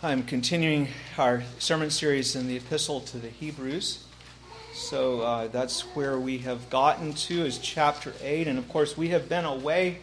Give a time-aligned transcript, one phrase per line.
[0.00, 4.04] I'm continuing our sermon series in the Epistle to the Hebrews.
[4.72, 8.46] So uh, that's where we have gotten to is chapter 8.
[8.46, 9.98] And of course, we have been away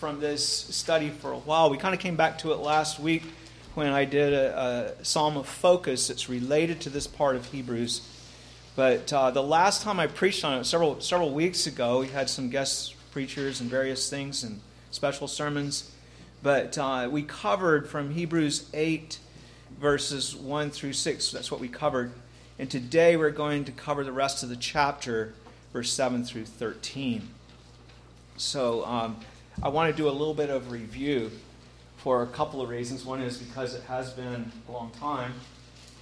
[0.00, 1.70] from this study for a while.
[1.70, 3.22] We kind of came back to it last week
[3.74, 8.06] when I did a, a psalm of focus that's related to this part of Hebrews.
[8.76, 12.28] But uh, the last time I preached on it, several, several weeks ago, we had
[12.28, 14.60] some guest preachers and various things and
[14.90, 15.90] special sermons.
[16.42, 19.20] But uh, we covered from Hebrews 8
[19.78, 21.30] verses 1 through 6.
[21.30, 22.12] That's what we covered.
[22.58, 25.34] And today we're going to cover the rest of the chapter,
[25.72, 27.28] verse 7 through 13.
[28.36, 29.16] So um,
[29.62, 31.30] I want to do a little bit of review
[31.98, 33.04] for a couple of reasons.
[33.04, 35.32] One is because it has been a long time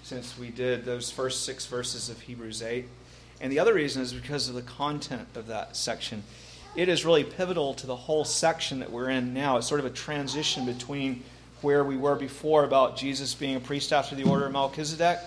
[0.02, 2.87] since we did those first six verses of Hebrews 8.
[3.41, 6.23] And the other reason is because of the content of that section.
[6.74, 9.59] It is really pivotal to the whole section that we're in now.
[9.59, 11.23] It's sort of a transition between
[11.62, 15.19] where we were before about Jesus being a priest after the order of Melchizedek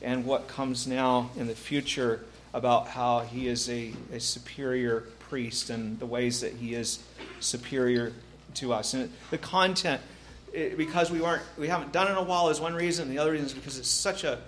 [0.00, 2.24] and what comes now in the future
[2.54, 7.02] about how he is a, a superior priest and the ways that he is
[7.40, 8.12] superior
[8.54, 8.94] to us.
[8.94, 10.02] And the content,
[10.52, 13.08] it, because we weren't, we haven't done it in a while, is one reason.
[13.08, 14.38] The other reason is because it's such a,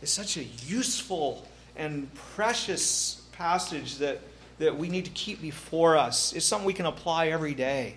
[0.00, 4.20] it's such a useful and precious passage that
[4.60, 6.34] that we need to keep before us.
[6.34, 7.96] It's something we can apply every day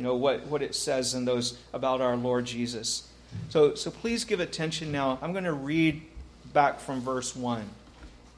[0.00, 3.06] you know, what, what it says in those about our Lord Jesus.
[3.50, 5.18] So, so please give attention now.
[5.20, 6.00] I'm going to read
[6.54, 7.68] back from verse 1.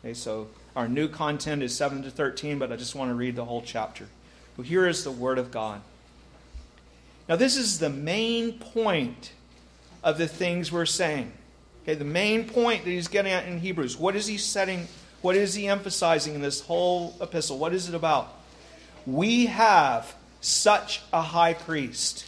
[0.00, 3.36] Okay, so our new content is 7 to 13, but I just want to read
[3.36, 4.08] the whole chapter.
[4.56, 5.82] So here is the Word of God.
[7.28, 9.30] Now, this is the main point
[10.02, 11.30] of the things we're saying.
[11.84, 13.96] Okay, the main point that he's getting at in Hebrews.
[13.96, 14.88] What is he setting?
[15.20, 17.56] What is he emphasizing in this whole epistle?
[17.56, 18.34] What is it about?
[19.06, 22.26] We have such a high priest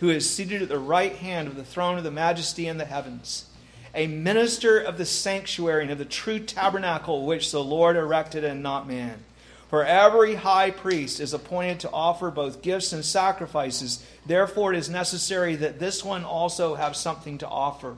[0.00, 2.84] who is seated at the right hand of the throne of the majesty in the
[2.84, 3.46] heavens,
[3.94, 8.62] a minister of the sanctuary and of the true tabernacle which the Lord erected and
[8.62, 9.22] not man.
[9.68, 14.04] For every high priest is appointed to offer both gifts and sacrifices.
[14.24, 17.96] Therefore, it is necessary that this one also have something to offer.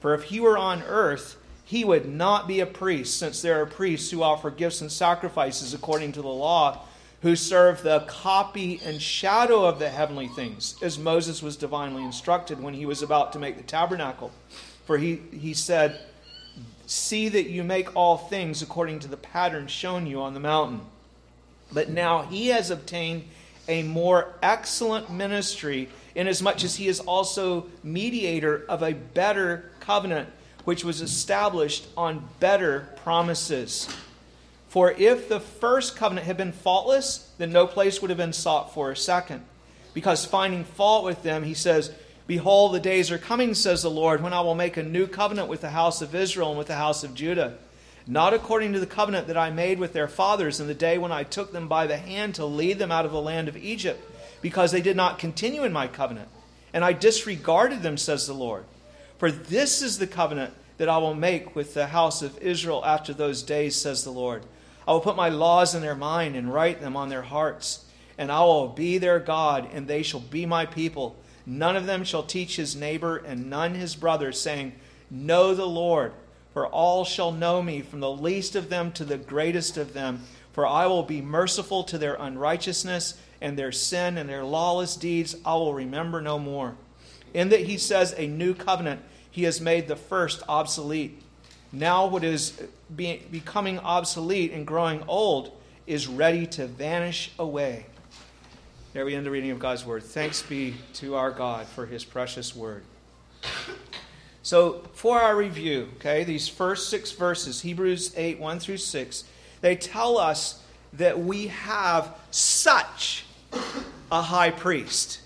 [0.00, 3.66] For if he were on earth, he would not be a priest, since there are
[3.66, 6.82] priests who offer gifts and sacrifices according to the law
[7.22, 12.62] who serve the copy and shadow of the heavenly things, as Moses was divinely instructed
[12.62, 14.32] when he was about to make the tabernacle.
[14.84, 16.00] For he, he said,
[16.86, 20.82] See that you make all things according to the pattern shown you on the mountain.
[21.72, 23.24] But now he has obtained
[23.68, 30.28] a more excellent ministry, inasmuch as he is also mediator of a better covenant,
[30.64, 33.88] which was established on better promises.
[34.76, 38.74] For if the first covenant had been faultless, then no place would have been sought
[38.74, 39.42] for a second.
[39.94, 41.94] Because finding fault with them, he says,
[42.26, 45.48] Behold, the days are coming, says the Lord, when I will make a new covenant
[45.48, 47.56] with the house of Israel and with the house of Judah.
[48.06, 51.10] Not according to the covenant that I made with their fathers in the day when
[51.10, 54.06] I took them by the hand to lead them out of the land of Egypt,
[54.42, 56.28] because they did not continue in my covenant.
[56.74, 58.66] And I disregarded them, says the Lord.
[59.16, 63.14] For this is the covenant that I will make with the house of Israel after
[63.14, 64.42] those days, says the Lord.
[64.86, 67.84] I will put my laws in their mind and write them on their hearts.
[68.18, 71.16] And I will be their God, and they shall be my people.
[71.44, 74.72] None of them shall teach his neighbor and none his brother, saying,
[75.10, 76.12] Know the Lord,
[76.52, 80.22] for all shall know me, from the least of them to the greatest of them.
[80.52, 85.36] For I will be merciful to their unrighteousness, and their sin and their lawless deeds
[85.44, 86.74] I will remember no more.
[87.34, 91.20] In that he says, A new covenant, he has made the first obsolete.
[91.76, 92.58] Now, what is
[92.96, 95.52] becoming obsolete and growing old
[95.86, 97.84] is ready to vanish away.
[98.94, 100.02] There we end the reading of God's word.
[100.02, 102.82] Thanks be to our God for his precious word.
[104.42, 109.24] So, for our review, okay, these first six verses, Hebrews 8, 1 through 6,
[109.60, 110.62] they tell us
[110.94, 113.26] that we have such
[114.10, 115.20] a high priest.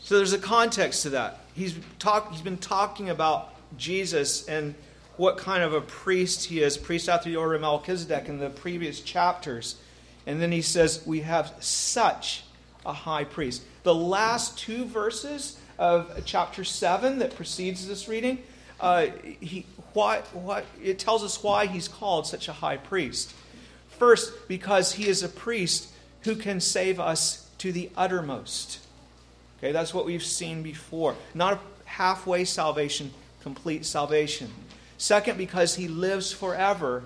[0.00, 1.40] So, there's a context to that.
[1.54, 4.74] He's, talk, he's been talking about Jesus and
[5.16, 8.50] what kind of a priest he is, priest after the order of Melchizedek in the
[8.50, 9.76] previous chapters.
[10.26, 12.44] And then he says, We have such
[12.84, 13.62] a high priest.
[13.82, 18.42] The last two verses of chapter 7 that precedes this reading,
[18.80, 19.06] uh,
[19.40, 23.32] he, why, why, it tells us why he's called such a high priest.
[23.98, 25.90] First, because he is a priest
[26.22, 28.80] who can save us to the uttermost.
[29.58, 31.14] Okay, that's what we've seen before.
[31.34, 31.58] Not a
[31.88, 34.50] halfway salvation, complete salvation.
[34.98, 37.04] Second, because he lives forever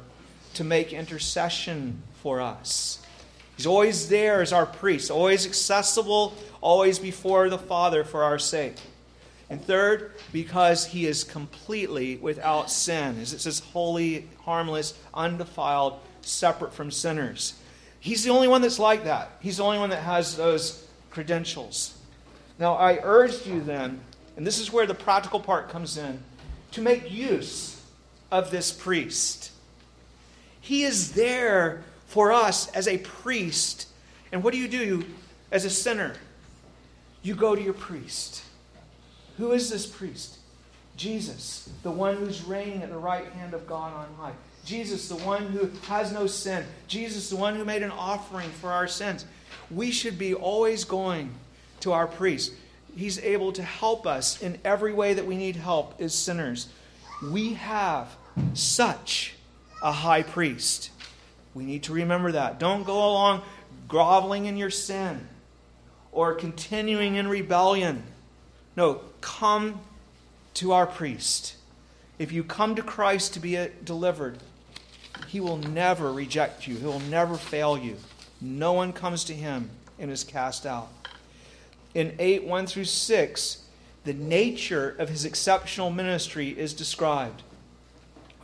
[0.55, 3.03] to make intercession for us.
[3.57, 8.77] He's always there as our priest, always accessible, always before the Father for our sake.
[9.51, 13.19] And third, because he is completely without sin.
[13.21, 17.55] As it says, holy, harmless, undefiled, separate from sinners.
[17.99, 19.33] He's the only one that's like that.
[19.41, 21.99] He's the only one that has those credentials.
[22.59, 24.01] Now, I urged you then,
[24.37, 26.23] and this is where the practical part comes in,
[26.73, 27.80] to make use
[28.31, 29.51] of this priest.
[30.61, 33.89] He is there for us as a priest.
[34.33, 35.05] And what do you do
[35.51, 36.15] as a sinner?
[37.23, 38.43] You go to your priest.
[39.39, 40.39] Who is this priest?
[40.97, 44.33] Jesus, the one who's reigning at the right hand of God on high.
[44.65, 46.65] Jesus, the one who has no sin.
[46.87, 49.25] Jesus, the one who made an offering for our sins.
[49.71, 51.33] We should be always going
[51.81, 52.53] to our priest.
[52.95, 56.69] He's able to help us in every way that we need help as sinners.
[57.23, 58.15] We have
[58.55, 59.35] such
[59.83, 60.91] a high priest.
[61.55, 62.59] We need to remember that.
[62.59, 63.43] Don't go along
[63.89, 65.29] groveling in your sin
[66.13, 68.05] or continuing in rebellion.
[68.77, 69.81] No, come
[70.55, 71.57] to our priest.
[72.19, 74.39] If you come to Christ to be uh, delivered,
[75.27, 77.97] he will never reject you, he will never fail you.
[78.41, 80.89] No one comes to him and is cast out.
[81.95, 83.65] In 8 1 through 6,
[84.05, 87.43] the nature of his exceptional ministry is described.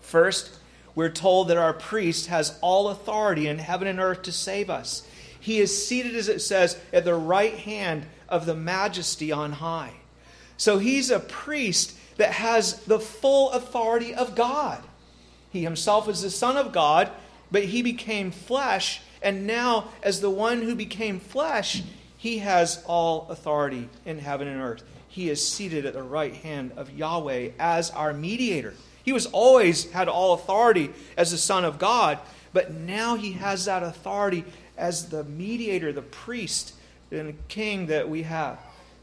[0.06, 0.56] First,
[0.94, 5.04] we're told that our priest has all authority in heaven and earth to save us.
[5.40, 9.94] He is seated, as it says, at the right hand of the majesty on high.
[10.56, 14.80] So he's a priest that has the full authority of God.
[15.50, 17.10] He himself is the Son of God,
[17.50, 21.82] but he became flesh, and now, as the one who became flesh,
[22.16, 24.84] he has all authority in heaven and earth.
[25.08, 28.74] He is seated at the right hand of Yahweh as our mediator.
[29.06, 32.18] He was always had all authority as the Son of God,
[32.52, 34.44] but now he has that authority
[34.76, 36.74] as the mediator, the priest,
[37.12, 38.58] and king that we have.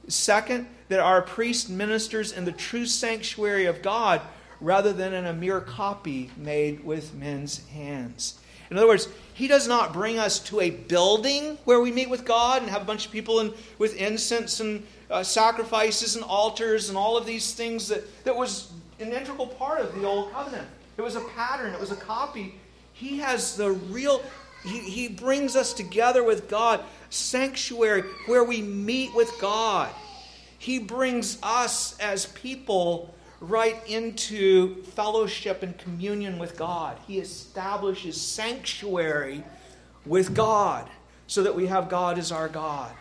[0.09, 4.19] Second, that our priest ministers in the true sanctuary of God
[4.59, 8.37] rather than in a mere copy made with men's hands.
[8.69, 12.25] In other words, he does not bring us to a building where we meet with
[12.25, 16.89] God and have a bunch of people in, with incense and uh, sacrifices and altars
[16.89, 20.67] and all of these things that, that was an integral part of the old covenant.
[20.97, 22.55] It was a pattern, it was a copy.
[22.93, 24.21] He has the real,
[24.63, 29.89] he, he brings us together with God, sanctuary where we meet with God.
[30.59, 36.97] He brings us as people right into fellowship and communion with God.
[37.05, 39.43] He establishes sanctuary
[40.05, 40.89] with God
[41.27, 42.91] so that we have God as our God.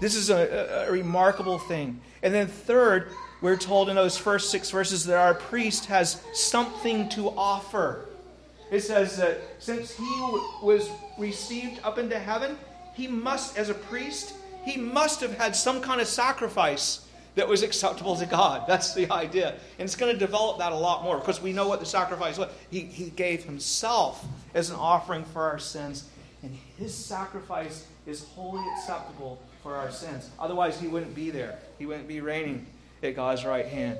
[0.00, 2.00] This is a, a, remarkable thing.
[2.22, 7.08] And then, third, we're told in those first six verses that our priest has something
[7.10, 8.06] to offer.
[8.70, 12.58] It says that since he was received up into heaven,
[12.94, 17.06] he must, as a priest, he must have had some kind of sacrifice
[17.36, 18.64] that was acceptable to God.
[18.68, 19.50] That's the idea.
[19.78, 22.36] And it's going to develop that a lot more because we know what the sacrifice
[22.36, 22.50] was.
[22.70, 26.04] He, he gave himself as an offering for our sins,
[26.42, 30.28] and his sacrifice is wholly acceptable for our sins.
[30.40, 32.66] Otherwise, he wouldn't be there, he wouldn't be reigning
[33.02, 33.98] at God's right hand.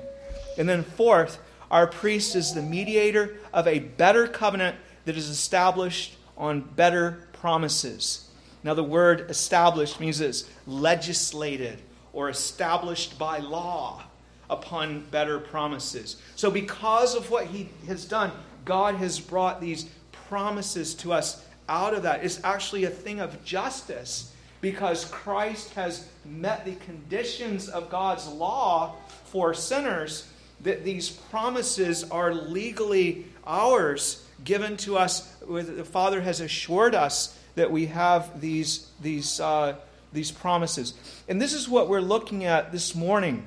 [0.57, 1.39] And then, fourth,
[1.71, 4.75] our priest is the mediator of a better covenant
[5.05, 8.29] that is established on better promises.
[8.63, 11.79] Now, the word established means it's legislated
[12.11, 14.03] or established by law
[14.49, 16.17] upon better promises.
[16.35, 18.31] So, because of what he has done,
[18.65, 22.23] God has brought these promises to us out of that.
[22.23, 28.95] It's actually a thing of justice because Christ has met the conditions of God's law
[29.25, 30.27] for sinners,
[30.61, 35.33] that these promises are legally ours, given to us.
[35.47, 39.75] The Father has assured us that we have these, these, uh,
[40.11, 40.93] these promises.
[41.27, 43.45] And this is what we're looking at this morning.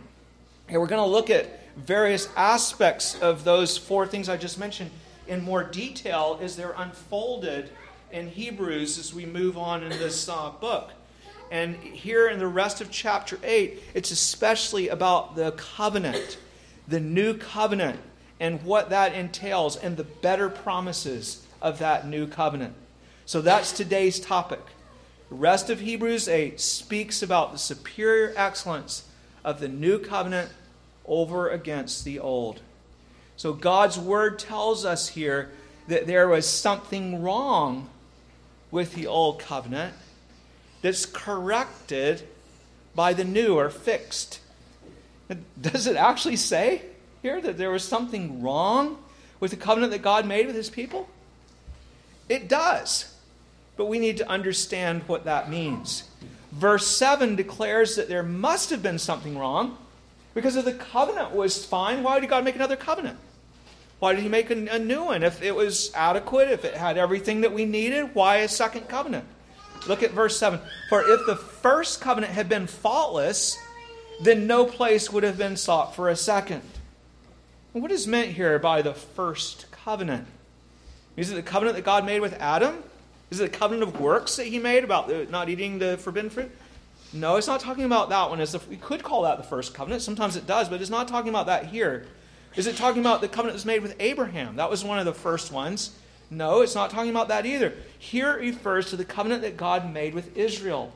[0.69, 4.90] And we're going to look at various aspects of those four things I just mentioned
[5.26, 7.71] in more detail as they're unfolded
[8.11, 10.90] in Hebrews as we move on in this uh, book.
[11.52, 16.38] And here in the rest of chapter 8, it's especially about the covenant,
[16.88, 18.00] the new covenant,
[18.40, 22.73] and what that entails, and the better promises of that new covenant.
[23.26, 24.62] So that's today's topic.
[25.28, 29.04] The rest of Hebrews 8 speaks about the superior excellence
[29.44, 30.50] of the new covenant
[31.04, 32.62] over against the old.
[33.37, 35.50] So God's word tells us here
[35.87, 37.90] that there was something wrong
[38.71, 39.92] with the old covenant
[40.82, 42.22] that's corrected
[42.94, 44.40] by the new or fixed.
[45.60, 46.82] Does it actually say
[47.22, 48.98] here that there was something wrong
[49.40, 51.08] with the covenant that God made with his people?
[52.28, 53.14] It does.
[53.76, 56.04] But we need to understand what that means.
[56.50, 59.78] Verse 7 declares that there must have been something wrong
[60.34, 63.18] Because if the covenant was fine, why did God make another covenant?
[63.98, 65.22] Why did he make a, a new one?
[65.22, 69.26] If it was adequate, if it had everything that we needed, why a second covenant?
[69.86, 70.60] Look at verse 7.
[70.88, 73.58] For if the first covenant had been faultless,
[74.22, 76.62] then no place would have been sought for a second.
[77.72, 80.26] what is meant here by the first covenant?
[81.16, 82.82] Is it the covenant that God made with Adam?
[83.30, 86.50] Is it the covenant of works that he made about not eating the forbidden fruit?
[87.12, 88.44] No, it's not talking about that one.
[88.70, 90.02] We could call that the first covenant.
[90.02, 92.06] Sometimes it does, but it's not talking about that here.
[92.56, 94.56] Is it talking about the covenant that's made with Abraham?
[94.56, 95.92] That was one of the first ones.
[96.32, 97.74] No, it's not talking about that either.
[97.98, 100.90] Here it refers to the covenant that God made with Israel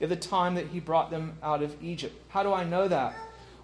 [0.00, 2.14] at the time that he brought them out of Egypt.
[2.30, 3.14] How do I know that?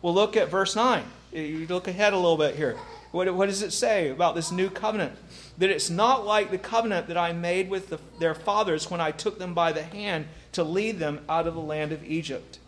[0.01, 1.03] Well, look at verse 9.
[1.33, 2.79] You look ahead a little bit here.
[3.11, 5.13] What, what does it say about this new covenant?
[5.59, 9.11] That it's not like the covenant that I made with the, their fathers when I
[9.11, 12.61] took them by the hand to lead them out of the land of Egypt.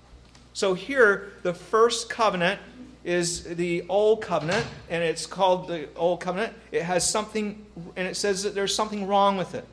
[0.54, 2.60] So here, the first covenant
[3.04, 6.52] is the old covenant, and it's called the old covenant.
[6.70, 7.64] It has something,
[7.96, 9.64] and it says that there's something wrong with it.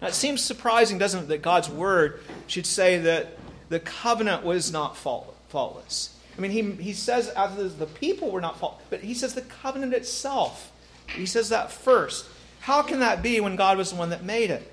[0.00, 4.72] Now, it seems surprising, doesn't it, that God's word should say that the covenant was
[4.72, 6.16] not faultless.
[6.36, 9.92] I mean, he, he says the people were not faultless, but he says the covenant
[9.92, 10.72] itself.
[11.14, 12.26] He says that first.
[12.60, 14.70] How can that be when God was the one that made it?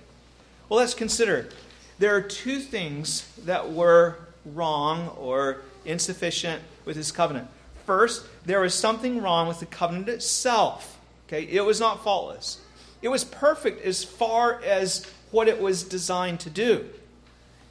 [0.69, 1.49] Well, let's consider.
[1.97, 7.47] There are two things that were wrong or insufficient with his covenant.
[7.85, 10.99] First, there was something wrong with the covenant itself.
[11.27, 12.59] Okay, it was not faultless.
[13.03, 16.89] It was perfect as far as what it was designed to do.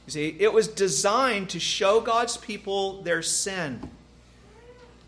[0.05, 3.89] You see, it was designed to show God's people their sin.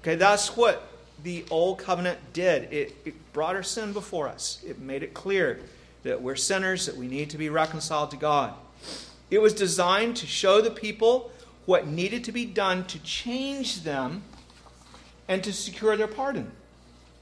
[0.01, 0.85] Okay, that's what
[1.23, 2.63] the old covenant did.
[2.73, 4.61] It, it brought our sin before us.
[4.67, 5.61] It made it clear
[6.03, 8.53] that we're sinners, that we need to be reconciled to God.
[9.29, 11.31] It was designed to show the people
[11.71, 14.21] what needed to be done to change them
[15.29, 16.51] and to secure their pardon.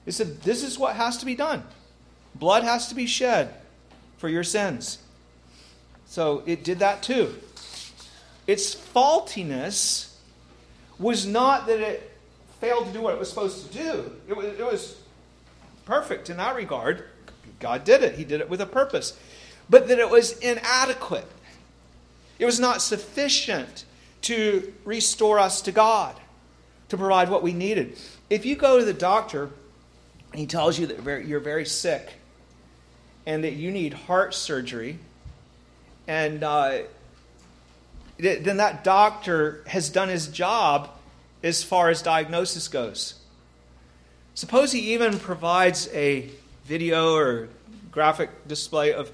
[0.08, 1.62] It said, This is what has to be done.
[2.34, 3.54] Blood has to be shed
[4.18, 4.98] for your sins.
[6.08, 7.36] So it did that too.
[8.48, 10.16] Its faultiness
[10.98, 12.12] was not that it
[12.60, 14.98] failed to do what it was supposed to do, it was, it was
[15.86, 17.04] perfect in that regard.
[17.60, 19.16] God did it, He did it with a purpose.
[19.70, 21.28] But that it was inadequate,
[22.40, 23.86] it was not sufficient
[24.22, 26.16] to restore us to God,
[26.90, 27.98] to provide what we needed.
[28.30, 29.50] If you go to the doctor
[30.32, 32.14] and he tells you that you're very sick
[33.26, 35.00] and that you need heart surgery,
[36.08, 36.80] and uh,
[38.18, 40.90] then that doctor has done his job
[41.44, 43.16] as far as diagnosis goes.
[44.34, 46.30] Suppose he even provides a
[46.66, 47.50] video or
[47.92, 49.12] graphic display of, of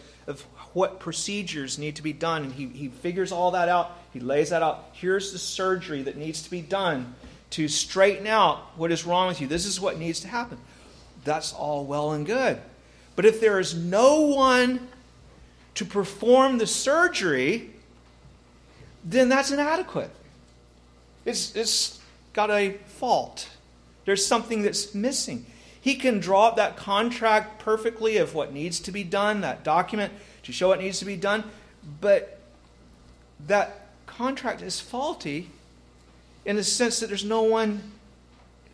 [0.75, 4.51] what procedures need to be done, and he, he figures all that out he lays
[4.51, 4.91] that out.
[4.93, 7.15] Here's the surgery that needs to be done
[7.49, 9.47] to straighten out what is wrong with you.
[9.47, 10.57] This is what needs to happen.
[11.25, 12.61] That's all well and good.
[13.17, 14.87] But if there is no one
[15.73, 17.71] to perform the surgery,
[19.03, 20.11] then that's inadequate.
[21.25, 21.99] It's, it's
[22.31, 23.49] got a fault.
[24.05, 25.45] There's something that's missing.
[25.85, 30.11] He can draw up that contract perfectly of what needs to be done, that document
[30.41, 31.43] to show what needs to be done,
[32.01, 32.39] but
[33.45, 35.51] that contract is faulty
[36.43, 37.91] in the sense that there's no one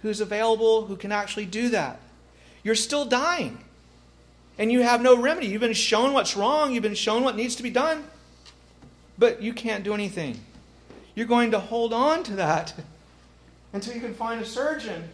[0.01, 1.99] who's available who can actually do that.
[2.63, 3.61] You're still dying.
[4.57, 5.47] And you have no remedy.
[5.47, 8.05] You've been shown what's wrong, you've been shown what needs to be done,
[9.17, 10.39] but you can't do anything.
[11.15, 12.73] You're going to hold on to that
[13.73, 15.09] until you can find a surgeon.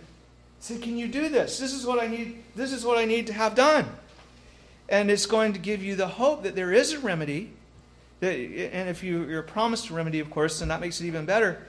[0.59, 1.59] Say, can you do this?
[1.59, 2.43] This is what I need.
[2.55, 3.85] This is what I need to have done.
[4.89, 7.51] And it's going to give you the hope that there is a remedy
[8.21, 11.61] and if you, you're promised a remedy, of course, then that makes it even better.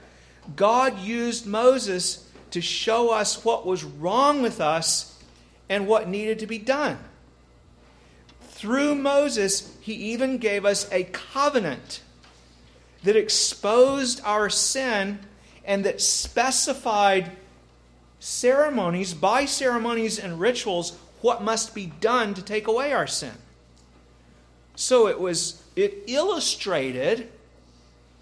[0.55, 5.21] God used Moses to show us what was wrong with us
[5.67, 6.97] and what needed to be done.
[8.41, 12.01] Through Moses, he even gave us a covenant
[13.03, 15.19] that exposed our sin
[15.63, 17.31] and that specified
[18.19, 23.33] ceremonies, by ceremonies and rituals, what must be done to take away our sin.
[24.75, 27.29] So it was it illustrated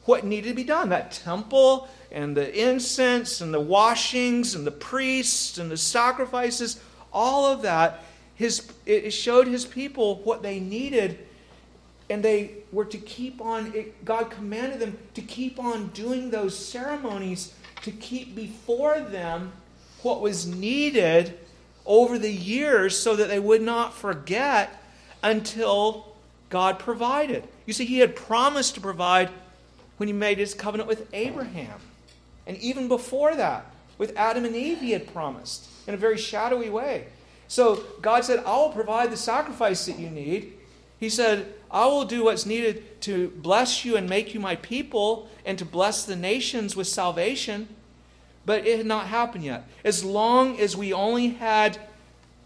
[0.06, 0.90] what needed to be done.
[0.90, 6.80] That temple and the incense and the washings and the priests and the sacrifices,
[7.12, 8.04] all of that,
[8.36, 11.20] his, it showed his people what they needed.
[12.10, 16.58] And they were to keep on, it, God commanded them to keep on doing those
[16.58, 19.52] ceremonies, to keep before them
[20.04, 21.38] what was needed
[21.86, 24.82] over the years so that they would not forget
[25.24, 26.14] until
[26.50, 27.44] God provided.
[27.66, 29.30] You see, He had promised to provide
[29.98, 31.80] when He made His covenant with Abraham.
[32.46, 33.66] And even before that,
[33.98, 37.08] With Adam and Eve, he had promised in a very shadowy way.
[37.48, 40.54] So God said, I will provide the sacrifice that you need.
[41.00, 45.30] He said, I will do what's needed to bless you and make you my people
[45.46, 47.70] and to bless the nations with salvation.
[48.48, 49.68] But it had not happened yet.
[49.84, 51.78] As long as we only had,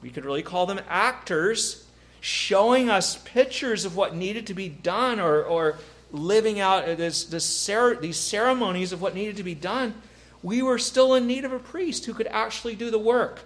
[0.02, 1.86] we could really call them actors,
[2.22, 5.78] showing us pictures of what needed to be done or, or
[6.12, 7.70] living out this, this,
[8.02, 9.94] these ceremonies of what needed to be done,
[10.42, 13.42] we were still in need of a priest who could actually do the work.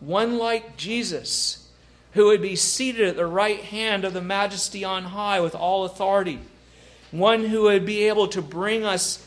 [0.00, 1.68] One like Jesus,
[2.12, 5.84] who would be seated at the right hand of the majesty on high with all
[5.84, 6.38] authority.
[7.10, 9.22] One who would be able to bring us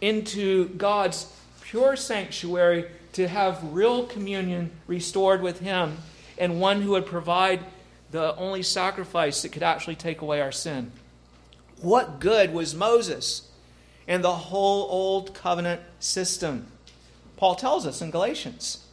[0.00, 1.30] into God's
[1.70, 5.96] pure sanctuary to have real communion restored with Him,
[6.36, 7.60] and one who would provide
[8.10, 10.90] the only sacrifice that could actually take away our sin.
[11.80, 13.52] What good was Moses
[14.08, 16.66] and the whole Old Covenant system?
[17.36, 18.84] Paul tells us in Galatians.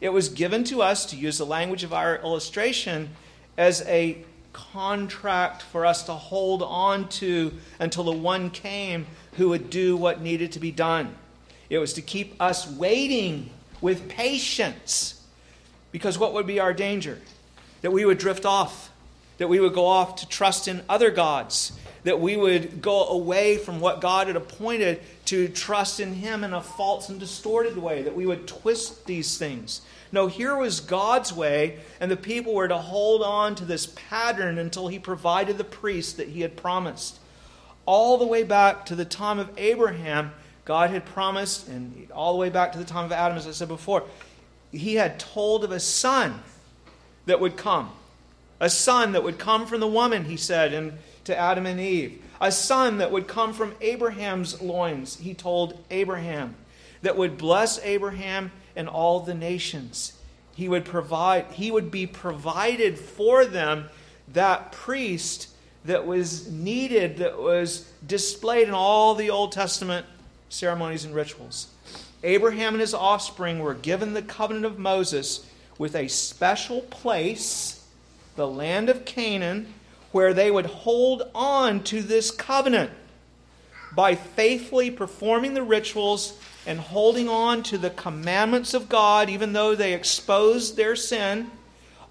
[0.00, 3.10] It was given to us, to use the language of our illustration,
[3.56, 9.70] as a contract for us to hold on to until the one came who would
[9.70, 11.14] do what needed to be done.
[11.68, 15.22] It was to keep us waiting with patience.
[15.92, 17.20] Because what would be our danger?
[17.82, 18.90] That we would drift off,
[19.38, 21.72] that we would go off to trust in other gods,
[22.04, 26.52] that we would go away from what God had appointed to trust in Him in
[26.52, 29.80] a false and distorted way, that we would twist these things.
[30.12, 34.58] No, here was God's way, and the people were to hold on to this pattern
[34.58, 37.18] until He provided the priest that He had promised.
[37.86, 40.32] All the way back to the time of Abraham,
[40.66, 43.52] God had promised, and all the way back to the time of Adam, as I
[43.52, 44.04] said before,
[44.72, 46.42] He had told of a son
[47.24, 47.92] that would come.
[48.60, 52.22] A son that would come from the woman, He said, and to Adam and Eve.
[52.40, 56.54] A son that would come from Abraham's loins, he told Abraham,
[57.02, 60.18] that would bless Abraham and all the nations.
[60.54, 63.88] He would provide, he would be provided for them
[64.32, 65.48] that priest
[65.84, 70.06] that was needed, that was displayed in all the Old Testament
[70.48, 71.68] ceremonies and rituals.
[72.22, 75.46] Abraham and his offspring were given the covenant of Moses
[75.78, 77.84] with a special place,
[78.36, 79.72] the land of Canaan,
[80.12, 82.90] where they would hold on to this covenant
[83.94, 89.74] by faithfully performing the rituals and holding on to the commandments of God, even though
[89.74, 91.50] they exposed their sin,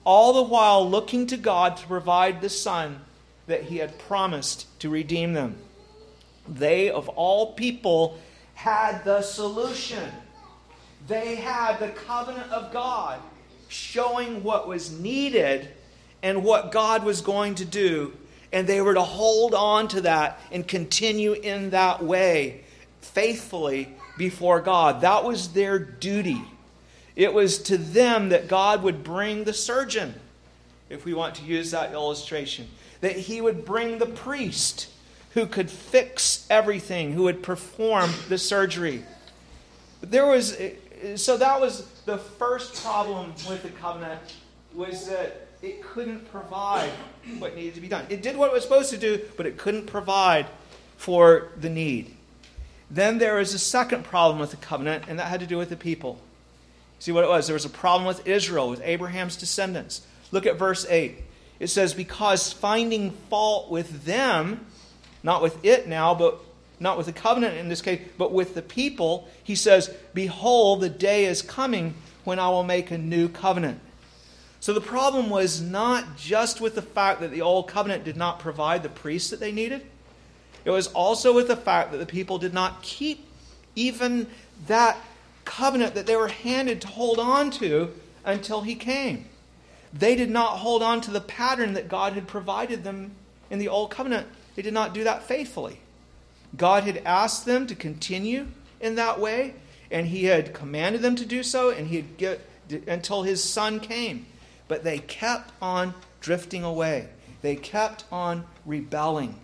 [0.03, 3.01] all the while looking to God to provide the Son
[3.47, 5.57] that He had promised to redeem them.
[6.47, 8.19] They, of all people,
[8.53, 10.09] had the solution.
[11.07, 13.19] They had the covenant of God
[13.67, 15.69] showing what was needed
[16.23, 18.13] and what God was going to do.
[18.51, 22.63] And they were to hold on to that and continue in that way
[23.01, 25.01] faithfully before God.
[25.01, 26.41] That was their duty.
[27.15, 30.13] It was to them that God would bring the surgeon,
[30.89, 32.67] if we want to use that illustration,
[33.01, 34.89] that he would bring the priest
[35.35, 39.03] who could fix everything, who would perform the surgery.
[40.01, 40.57] There was
[41.15, 44.21] so that was the first problem with the covenant
[44.73, 46.89] was that it couldn't provide
[47.39, 48.05] what needed to be done.
[48.09, 50.47] It did what it was supposed to do, but it couldn't provide
[50.97, 52.15] for the need.
[52.89, 55.69] Then there is a second problem with the covenant, and that had to do with
[55.69, 56.19] the people.
[56.99, 57.47] See what it was?
[57.47, 60.05] There was a problem with Israel, with Abraham's descendants.
[60.31, 61.17] Look at verse 8.
[61.59, 64.65] It says, Because finding fault with them,
[65.25, 66.39] not with it now, but
[66.79, 70.89] not with the covenant in this case, but with the people, he says, Behold, the
[70.89, 73.81] day is coming when I will make a new covenant
[74.65, 78.39] so the problem was not just with the fact that the old covenant did not
[78.39, 79.85] provide the priests that they needed,
[80.63, 83.27] it was also with the fact that the people did not keep
[83.75, 84.25] even
[84.65, 84.97] that
[85.43, 89.25] covenant that they were handed to hold on to until he came.
[89.93, 93.11] They did not hold on to the pattern that God had provided them
[93.51, 94.25] in the old covenant.
[94.55, 95.79] They did not do that faithfully.
[96.57, 98.47] God had asked them to continue
[98.79, 99.55] in that way,
[99.91, 102.41] and he had commanded them to do so, and he had get,
[102.87, 104.25] until his son came.
[104.67, 107.09] But they kept on drifting away,
[107.41, 109.39] they kept on rebelling.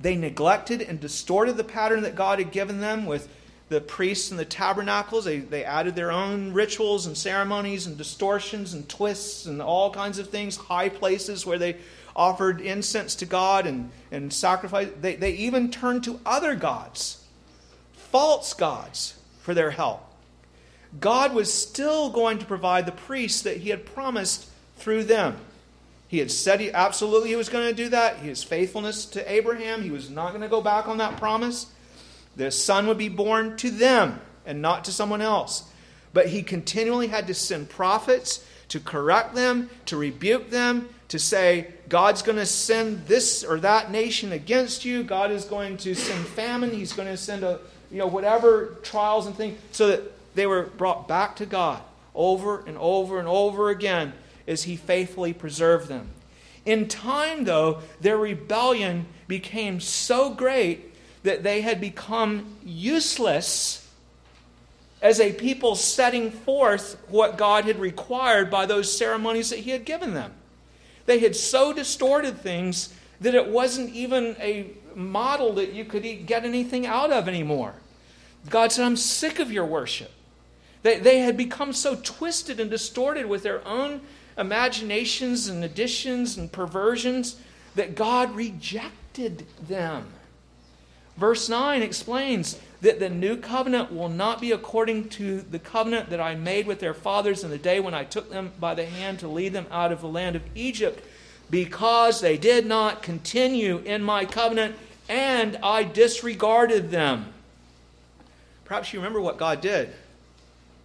[0.00, 3.28] They neglected and distorted the pattern that God had given them with
[3.68, 5.24] the priests and the tabernacles.
[5.24, 10.18] They, they added their own rituals and ceremonies and distortions and twists and all kinds
[10.18, 11.76] of things, high places where they
[12.18, 14.88] offered incense to God and, and sacrifice.
[15.00, 17.24] They, they even turned to other gods,
[17.92, 20.04] false gods, for their help.
[21.00, 25.36] God was still going to provide the priests that he had promised through them.
[26.08, 28.16] He had said he absolutely he was going to do that.
[28.16, 31.66] His faithfulness to Abraham, he was not going to go back on that promise.
[32.36, 35.64] The son would be born to them and not to someone else.
[36.14, 41.68] But he continually had to send prophets to correct them, to rebuke them, to say,
[41.88, 45.02] God's going to send this or that nation against you.
[45.02, 46.70] God is going to send famine.
[46.70, 50.64] He's going to send a, you know, whatever trials and things, so that they were
[50.64, 51.82] brought back to God
[52.14, 54.12] over and over and over again
[54.46, 56.08] as He faithfully preserved them.
[56.66, 63.87] In time, though, their rebellion became so great that they had become useless
[65.00, 69.84] as a people setting forth what God had required by those ceremonies that He had
[69.84, 70.32] given them.
[71.06, 76.44] They had so distorted things that it wasn't even a model that you could get
[76.44, 77.74] anything out of anymore.
[78.50, 80.10] God said, I'm sick of your worship.
[80.82, 84.00] They, they had become so twisted and distorted with their own
[84.36, 87.36] imaginations and additions and perversions
[87.74, 90.06] that God rejected them.
[91.16, 96.20] Verse 9 explains that the new covenant will not be according to the covenant that
[96.20, 99.18] I made with their fathers in the day when I took them by the hand
[99.20, 101.04] to lead them out of the land of Egypt,
[101.50, 104.76] because they did not continue in my covenant
[105.08, 107.32] and I disregarded them.
[108.64, 109.90] Perhaps you remember what God did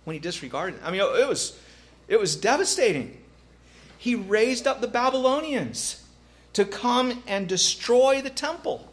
[0.06, 0.88] when he disregarded them.
[0.88, 1.60] I mean, it was,
[2.08, 3.18] it was devastating.
[3.98, 6.02] He raised up the Babylonians
[6.54, 8.90] to come and destroy the temple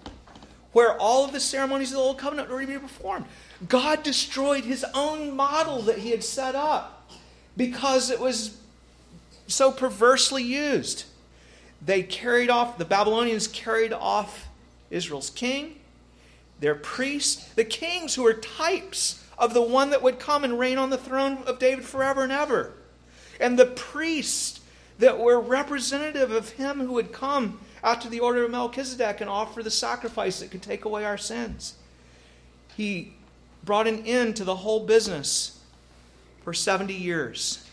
[0.73, 3.27] where all of the ceremonies of the Old Covenant were to be performed.
[3.69, 7.11] God destroyed his own model that he had set up
[7.57, 8.57] because it was
[9.47, 11.05] so perversely used.
[11.85, 14.49] They carried off, the Babylonians carried off
[14.91, 15.77] Israel's king,
[16.61, 20.79] their priests, the kings who were types of the one that would come and reign
[20.79, 22.75] on the throne of David forever and ever.
[23.41, 24.61] And the priests
[24.99, 29.63] that were representative of him who would come after the order of Melchizedek and offer
[29.63, 31.75] the sacrifice that could take away our sins.
[32.77, 33.15] He
[33.65, 35.61] brought an end to the whole business
[36.43, 37.65] for 70 years.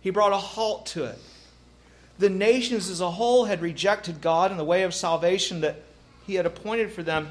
[0.00, 1.18] He brought a halt to it.
[2.18, 5.82] The nations as a whole had rejected God and the way of salvation that
[6.26, 7.30] He had appointed for them.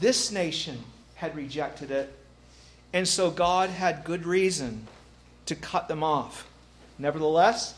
[0.00, 0.78] This nation
[1.16, 2.12] had rejected it,
[2.92, 4.86] and so God had good reason
[5.46, 6.46] to cut them off.
[6.98, 7.74] Nevertheless,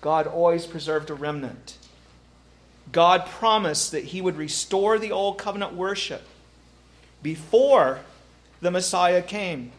[0.00, 1.76] God always preserved a remnant.
[2.92, 6.22] God promised that He would restore the old covenant worship
[7.22, 8.00] before
[8.60, 9.72] the Messiah came,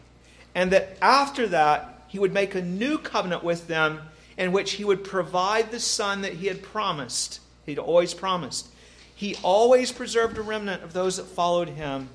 [0.54, 4.02] and that after that, He would make a new covenant with them
[4.36, 7.40] in which He would provide the Son that He had promised.
[7.66, 8.68] He'd always promised.
[9.14, 12.08] He always preserved a remnant of those that followed Him,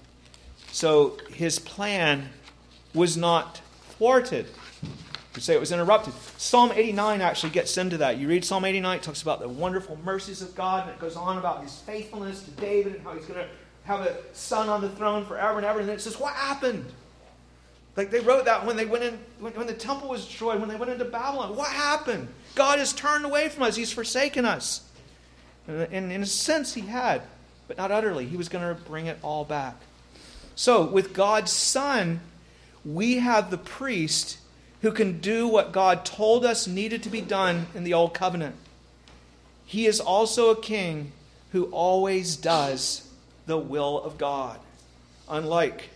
[0.71, 2.29] so His plan
[2.93, 4.47] was not thwarted
[5.41, 6.13] say it was interrupted.
[6.37, 8.17] Psalm 89 actually gets into that.
[8.17, 11.15] You read Psalm 89, it talks about the wonderful mercies of God, and it goes
[11.15, 13.47] on about his faithfulness to David and how he's going to
[13.85, 15.79] have a son on the throne forever and ever.
[15.79, 16.85] And then it says, What happened?
[17.95, 20.69] Like they wrote that when they went in, when, when the temple was destroyed, when
[20.69, 21.55] they went into Babylon.
[21.55, 22.27] What happened?
[22.55, 24.81] God has turned away from us, He's forsaken us.
[25.67, 27.21] And, and in a sense, He had,
[27.67, 28.25] but not utterly.
[28.25, 29.75] He was going to bring it all back.
[30.55, 32.21] So, with God's Son,
[32.85, 34.37] we have the priest
[34.81, 38.55] who can do what God told us needed to be done in the Old Covenant.
[39.65, 41.11] He is also a king
[41.51, 43.09] who always does
[43.45, 44.59] the will of God,
[45.29, 45.89] unlike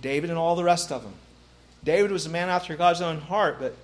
[0.00, 1.14] David and all the rest of them.
[1.82, 3.74] David was a man after God's own heart, but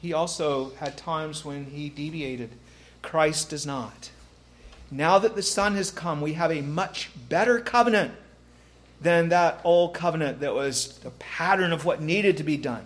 [0.00, 2.50] he also had times when he deviated.
[3.02, 4.10] Christ does not.
[4.90, 8.12] Now that the Son has come, we have a much better covenant
[9.00, 12.84] than that old covenant that was the pattern of what needed to be done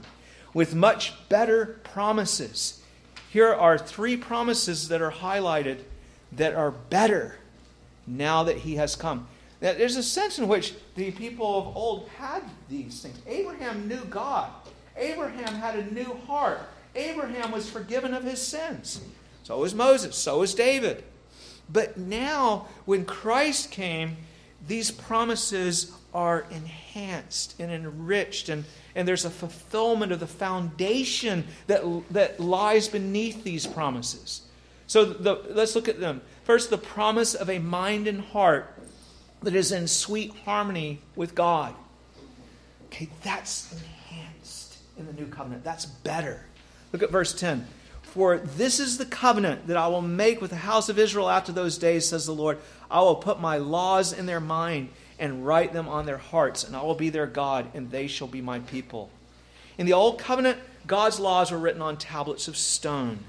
[0.54, 2.82] with much better promises.
[3.30, 5.80] Here are three promises that are highlighted
[6.32, 7.36] that are better
[8.06, 9.26] now that he has come.
[9.60, 13.18] Now, there's a sense in which the people of old had these things.
[13.26, 14.50] Abraham knew God,
[14.96, 16.60] Abraham had a new heart.
[16.94, 19.00] Abraham was forgiven of his sins.
[19.44, 21.04] So was Moses, so was David.
[21.70, 24.18] But now, when Christ came,
[24.66, 31.82] these promises are enhanced and enriched and and there's a fulfillment of the foundation that,
[32.10, 34.42] that lies beneath these promises.
[34.86, 36.20] So the, let's look at them.
[36.44, 38.78] First, the promise of a mind and heart
[39.42, 41.74] that is in sweet harmony with God.
[42.86, 45.64] Okay, that's enhanced in the new covenant.
[45.64, 46.44] That's better.
[46.92, 47.66] Look at verse 10.
[48.02, 51.52] For this is the covenant that I will make with the house of Israel after
[51.52, 52.58] those days, says the Lord.
[52.90, 54.90] I will put my laws in their mind
[55.22, 58.26] and write them on their hearts, and I will be their God, and they shall
[58.26, 59.08] be my people.
[59.78, 63.20] In the Old Covenant, God's laws were written on tablets of stone.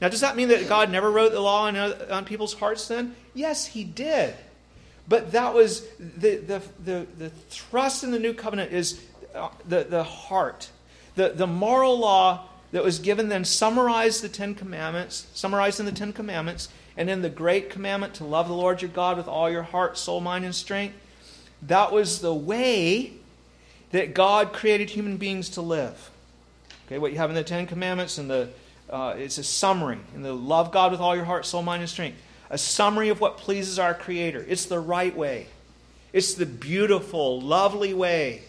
[0.00, 3.16] Now, does that mean that God never wrote the law on, on people's hearts then?
[3.34, 4.36] Yes, He did.
[5.08, 9.00] But that was the, the, the, the thrust in the new covenant is
[9.34, 10.70] uh, the, the heart.
[11.16, 15.92] The, the moral law that was given then summarized the Ten Commandments, summarized in the
[15.92, 19.50] Ten Commandments, and in the great commandment to love the Lord your God with all
[19.50, 20.94] your heart, soul, mind, and strength.
[21.62, 23.12] That was the way
[23.90, 26.10] that God created human beings to live.
[26.86, 28.48] Okay, what you have in the Ten Commandments and the
[28.88, 29.98] uh, it's a summary.
[30.14, 32.18] And the love God with all your heart, soul, mind, and strength.
[32.50, 34.44] A summary of what pleases our Creator.
[34.48, 35.46] It's the right way.
[36.12, 38.42] It's the beautiful, lovely way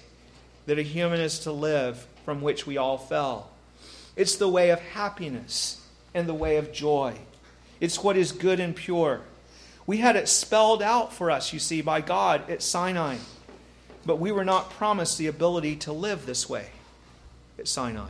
[0.68, 3.50] that a human is to live from which we all fell.
[4.16, 5.82] It's the way of happiness
[6.14, 7.16] and the way of joy.
[7.80, 9.22] It's what is good and pure.
[9.88, 13.18] We had it spelled out for us, you see, by God at Sinai.
[14.06, 16.68] But we were not promised the ability to live this way
[17.58, 18.10] at Sinai.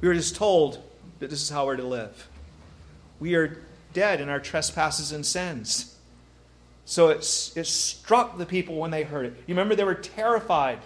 [0.00, 0.82] We were just told
[1.18, 2.28] that this is how we're to live.
[3.18, 3.58] We are
[3.94, 5.96] dead in our trespasses and sins.
[6.84, 9.34] So it's, it struck the people when they heard it.
[9.46, 10.78] You remember they were terrified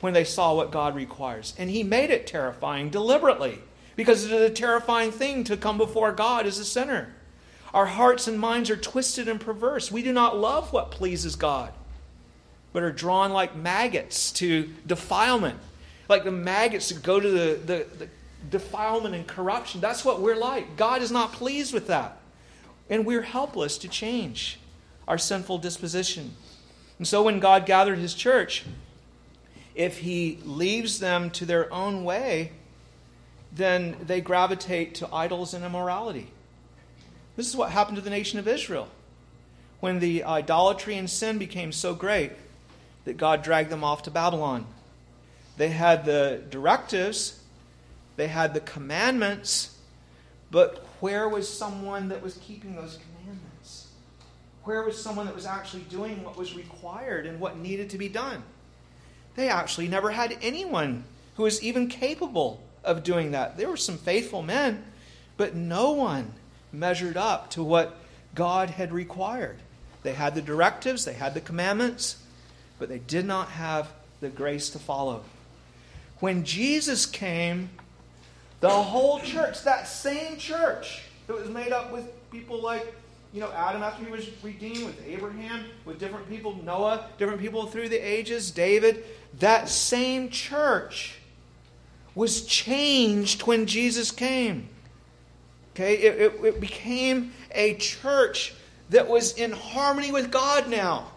[0.00, 1.54] when they saw what God requires.
[1.58, 3.58] And He made it terrifying deliberately
[3.96, 7.12] because it is a terrifying thing to come before God as a sinner.
[7.72, 9.92] Our hearts and minds are twisted and perverse.
[9.92, 11.72] We do not love what pleases God,
[12.72, 15.58] but are drawn like maggots to defilement,
[16.08, 18.08] like the maggots that go to the, the, the
[18.48, 19.80] defilement and corruption.
[19.80, 20.76] That's what we're like.
[20.76, 22.18] God is not pleased with that.
[22.88, 24.58] And we're helpless to change
[25.06, 26.34] our sinful disposition.
[26.98, 28.64] And so when God gathered his church,
[29.74, 32.52] if he leaves them to their own way,
[33.52, 36.30] then they gravitate to idols and immorality.
[37.40, 38.86] This is what happened to the nation of Israel.
[39.80, 42.32] When the idolatry and sin became so great
[43.06, 44.66] that God dragged them off to Babylon.
[45.56, 47.42] They had the directives,
[48.16, 49.74] they had the commandments,
[50.50, 53.86] but where was someone that was keeping those commandments?
[54.64, 58.10] Where was someone that was actually doing what was required and what needed to be
[58.10, 58.42] done?
[59.36, 61.04] They actually never had anyone
[61.36, 63.56] who was even capable of doing that.
[63.56, 64.84] There were some faithful men,
[65.38, 66.34] but no one
[66.72, 67.96] measured up to what
[68.34, 69.58] God had required.
[70.02, 72.22] They had the directives, they had the commandments,
[72.78, 75.22] but they did not have the grace to follow.
[76.20, 77.70] When Jesus came,
[78.60, 82.94] the whole church, that same church that was made up with people like,
[83.32, 87.66] you know, Adam after he was redeemed, with Abraham, with different people, Noah, different people
[87.66, 89.04] through the ages, David,
[89.38, 91.18] that same church
[92.14, 94.68] was changed when Jesus came.
[95.74, 98.54] Okay, it, it, it, became a church
[98.90, 101.12] that was in harmony with God now.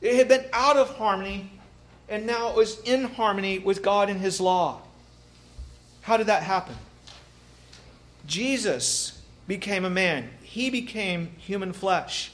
[0.00, 1.50] It had been out of harmony,
[2.08, 4.82] and now it was in harmony with God and His law.
[6.02, 6.76] How did that happen?
[8.26, 12.32] Jesus became a man, he became human flesh.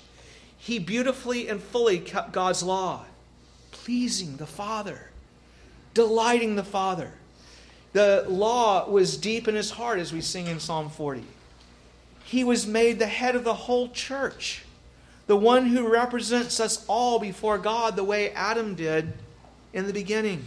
[0.59, 3.05] He beautifully and fully kept God's law,
[3.73, 5.11] pleasing the Father,
[5.93, 7.13] delighting the Father.
[7.93, 11.25] The law was deep in his heart, as we sing in Psalm 40.
[12.25, 14.65] He was made the head of the whole church,
[15.27, 19.13] the one who represents us all before God the way Adam did
[19.73, 20.45] in the beginning.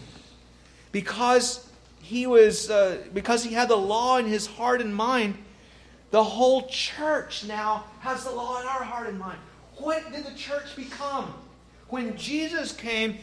[0.92, 1.66] Because
[2.06, 5.36] he was uh, because he had the law in his heart and mind
[6.12, 9.40] the whole church now has the law in our heart and mind
[9.78, 11.34] what did the church become
[11.90, 13.18] when jesus came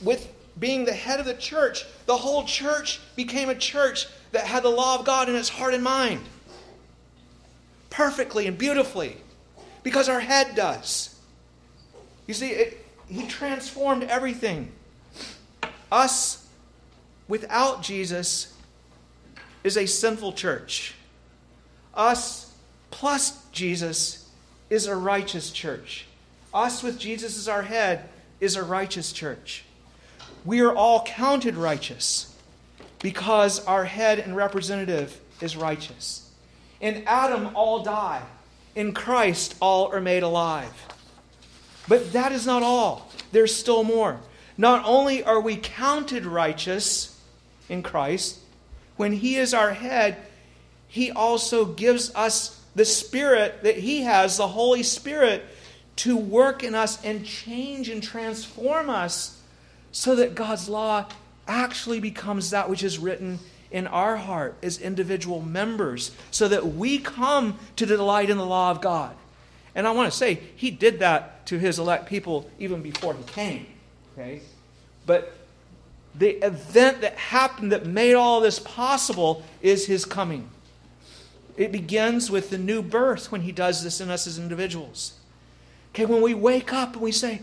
[0.00, 4.62] with being the head of the church the whole church became a church that had
[4.62, 6.20] the law of god in its heart and mind
[7.90, 9.16] perfectly and beautifully
[9.82, 11.18] because our head does
[12.26, 14.70] you see it, he transformed everything
[15.92, 16.46] us
[17.28, 18.54] without Jesus
[19.62, 20.94] is a sinful church.
[21.94, 22.52] Us
[22.90, 24.30] plus Jesus
[24.70, 26.06] is a righteous church.
[26.52, 28.08] Us with Jesus as our head
[28.40, 29.64] is a righteous church.
[30.44, 32.34] We are all counted righteous
[33.00, 36.30] because our head and representative is righteous.
[36.80, 38.22] In Adam, all die.
[38.74, 40.72] In Christ, all are made alive.
[41.88, 43.10] But that is not all.
[43.32, 44.18] There's still more.
[44.56, 47.12] Not only are we counted righteous,
[47.68, 48.38] in Christ,
[48.96, 50.16] when He is our head,
[50.88, 55.44] He also gives us the Spirit that He has, the Holy Spirit,
[55.96, 59.40] to work in us and change and transform us
[59.92, 61.06] so that God's law
[61.46, 63.38] actually becomes that which is written
[63.70, 68.70] in our heart as individual members, so that we come to delight in the law
[68.70, 69.14] of God.
[69.74, 73.22] And I want to say, He did that to His elect people even before He
[73.24, 73.66] came.
[74.12, 74.42] Okay?
[75.06, 75.34] But
[76.14, 80.48] the event that happened that made all this possible is his coming.
[81.56, 85.14] It begins with the new birth when he does this in us as individuals.
[85.90, 87.42] Okay, when we wake up and we say,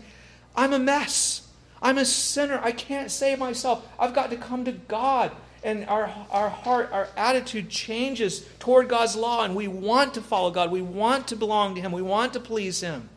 [0.56, 1.39] I'm a mess.
[1.82, 2.60] I'm a sinner.
[2.62, 3.86] I can't save myself.
[3.98, 5.32] I've got to come to God.
[5.62, 10.50] And our, our heart, our attitude changes toward God's law, and we want to follow
[10.50, 10.70] God.
[10.70, 11.92] We want to belong to Him.
[11.92, 13.10] We want to please Him.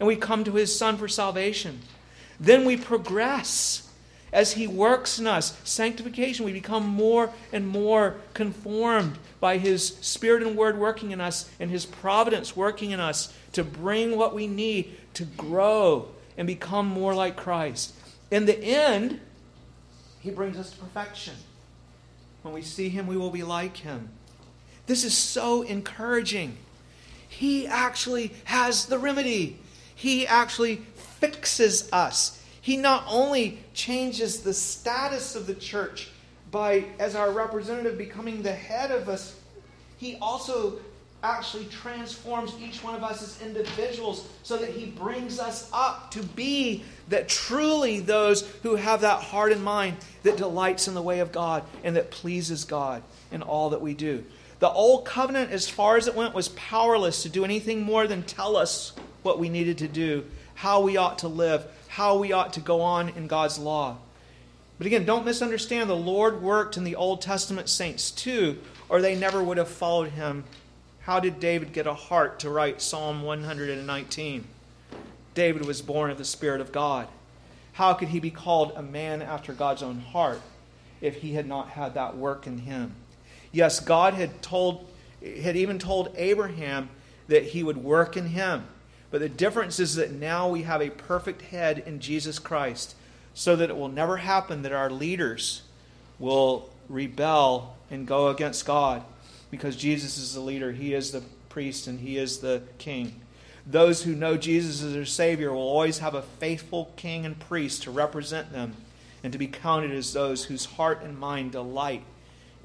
[0.00, 1.80] And we come to His Son for salvation.
[2.40, 3.90] Then we progress
[4.32, 5.58] as He works in us.
[5.62, 11.50] Sanctification, we become more and more conformed by His Spirit and Word working in us
[11.60, 16.86] and His providence working in us to bring what we need to grow and become
[16.86, 17.94] more like Christ.
[18.30, 19.20] In the end,
[20.20, 21.34] He brings us to perfection.
[22.42, 24.10] When we see Him, we will be like Him.
[24.86, 26.56] This is so encouraging.
[27.28, 29.58] He actually has the remedy,
[29.94, 32.42] He actually fixes us.
[32.60, 36.08] He not only changes the status of the church
[36.50, 39.36] by, as our representative, becoming the head of us,
[39.98, 40.78] he also
[41.24, 46.22] actually transforms each one of us as individuals so that he brings us up to
[46.22, 51.20] be that truly those who have that heart and mind that delights in the way
[51.20, 54.24] of God and that pleases God in all that we do.
[54.58, 58.22] The old covenant, as far as it went, was powerless to do anything more than
[58.22, 62.52] tell us what we needed to do, how we ought to live, how we ought
[62.52, 63.96] to go on in God's law.
[64.78, 65.88] But again, don't misunderstand.
[65.88, 68.58] The Lord worked in the Old Testament saints too,
[68.88, 70.44] or they never would have followed him.
[71.04, 74.46] How did David get a heart to write Psalm 119?
[75.34, 77.08] David was born of the Spirit of God.
[77.74, 80.40] How could he be called a man after God's own heart
[81.02, 82.94] if he had not had that work in him?
[83.52, 84.86] Yes, God had told
[85.42, 86.88] had even told Abraham
[87.28, 88.66] that he would work in him.
[89.10, 92.94] But the difference is that now we have a perfect head in Jesus Christ,
[93.34, 95.62] so that it will never happen that our leaders
[96.18, 99.02] will rebel and go against God
[99.54, 103.20] because Jesus is the leader, He is the priest, and He is the king.
[103.64, 107.84] Those who know Jesus as their Savior will always have a faithful king and priest
[107.84, 108.74] to represent them
[109.22, 112.02] and to be counted as those whose heart and mind delight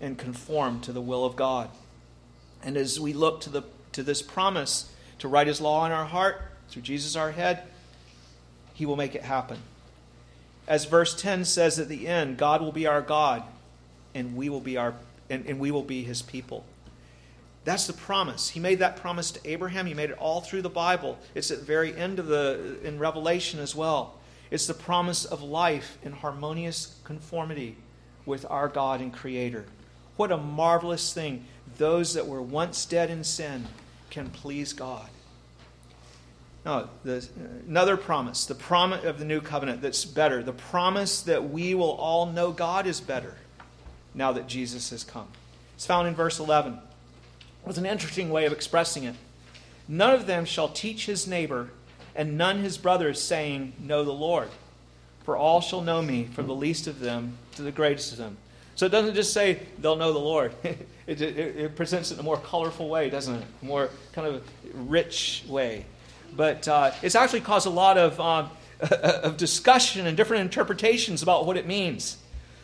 [0.02, 1.70] and conform to the will of God.
[2.64, 6.06] And as we look to, the, to this promise, to write his law in our
[6.06, 7.64] heart through Jesus our head,
[8.74, 9.60] he will make it happen.
[10.68, 13.44] As verse 10 says at the end, God will be our God
[14.16, 14.96] and we will be our
[15.30, 16.66] and, and we will be his people.
[17.70, 18.50] That's the promise.
[18.50, 19.86] He made that promise to Abraham.
[19.86, 21.20] He made it all through the Bible.
[21.36, 24.18] It's at the very end of the in Revelation as well.
[24.50, 27.78] It's the promise of life in harmonious conformity
[28.26, 29.68] with our God and Creator.
[30.18, 31.46] What a marvelous thing.
[31.78, 33.68] Those that were once dead in sin
[34.10, 35.08] can please God.
[36.66, 37.30] Now, the,
[37.68, 41.92] another promise, the promise of the new covenant that's better, the promise that we will
[41.92, 43.36] all know God is better
[44.16, 45.28] now that Jesus has come.
[45.76, 46.80] It's found in verse 11.
[47.66, 49.16] Was an interesting way of expressing it.
[49.88, 51.70] None of them shall teach his neighbor,
[52.16, 54.50] and none his brothers, saying, Know the Lord.
[55.24, 58.38] For all shall know me, from the least of them to the greatest of them.
[58.76, 60.54] So it doesn't just say they'll know the Lord.
[60.64, 63.44] it, it, it, presents it in a more colorful way, doesn't it?
[63.62, 64.44] A more kind of
[64.74, 65.86] rich way.
[66.36, 68.50] But uh, it's actually caused a lot of, um,
[68.82, 72.18] of discussion and different interpretations about what it means.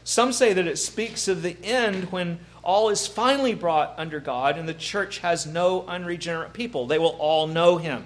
[0.05, 4.57] Some say that it speaks of the end when all is finally brought under God
[4.57, 6.87] and the church has no unregenerate people.
[6.87, 8.05] They will all know Him.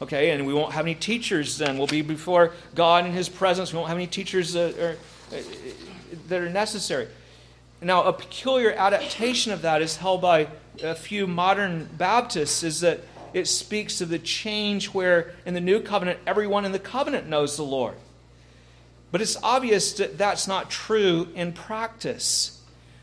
[0.00, 1.76] Okay, and we won't have any teachers then.
[1.76, 3.72] We'll be before God in His presence.
[3.72, 4.96] We won't have any teachers uh, that are,
[5.36, 5.42] uh,
[6.28, 7.08] that are necessary.
[7.82, 10.48] Now, a peculiar adaptation of that is held by
[10.82, 13.00] a few modern Baptists is that
[13.32, 17.56] it speaks of the change where in the new covenant, everyone in the covenant knows
[17.56, 17.94] the Lord.
[19.12, 22.59] But it's obvious that that's not true in practice.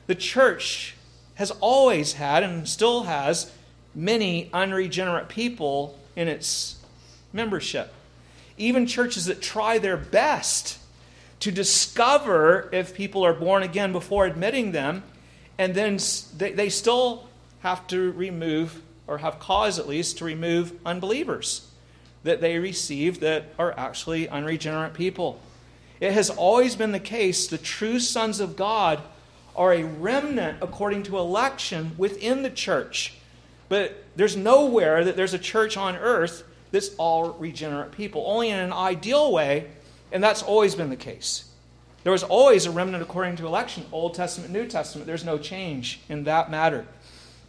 [0.07, 0.95] The church
[1.35, 3.51] has always had and still has
[3.93, 6.77] many unregenerate people in its
[7.31, 7.93] membership.
[8.57, 10.79] Even churches that try their best
[11.41, 15.03] to discover if people are born again before admitting them,
[15.57, 15.99] and then
[16.35, 17.27] they, they still
[17.59, 21.69] have to remove, or have cause at least, to remove unbelievers
[22.23, 25.39] that they receive that are actually unregenerate people.
[25.99, 29.01] It has always been the case the true sons of God
[29.57, 33.15] are a remnant according to election within the church.
[33.69, 38.23] But there's nowhere that there's a church on earth that's all regenerate people.
[38.25, 39.67] Only in an ideal way
[40.11, 41.45] and that's always been the case.
[42.03, 45.07] There was always a remnant according to election, Old Testament, New Testament.
[45.07, 46.87] There's no change in that matter.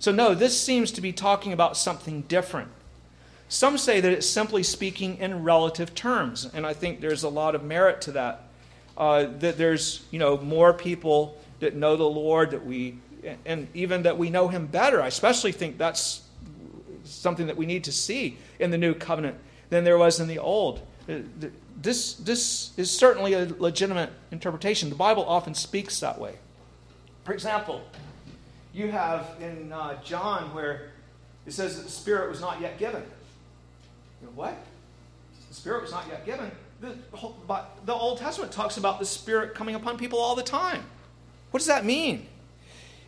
[0.01, 2.69] So, no, this seems to be talking about something different.
[3.49, 7.55] Some say that it's simply speaking in relative terms, and I think there's a lot
[7.55, 8.45] of merit to that.
[8.97, 12.99] Uh, that there's, you know, more people that know the Lord, that we,
[13.45, 15.03] and even that we know Him better.
[15.03, 16.23] I especially think that's
[17.05, 19.37] something that we need to see in the new covenant
[19.71, 20.81] than there was in the old.
[21.81, 24.89] this, this is certainly a legitimate interpretation.
[24.91, 26.35] The Bible often speaks that way.
[27.25, 27.83] For example,
[28.73, 30.91] you have in uh, John where
[31.47, 33.03] it says that the Spirit was not yet given.
[34.21, 34.57] You know, what?
[35.49, 36.51] The Spirit was not yet given.
[36.81, 37.37] The, whole,
[37.85, 40.85] the Old Testament talks about the Spirit coming upon people all the time.
[41.51, 42.27] What does that mean?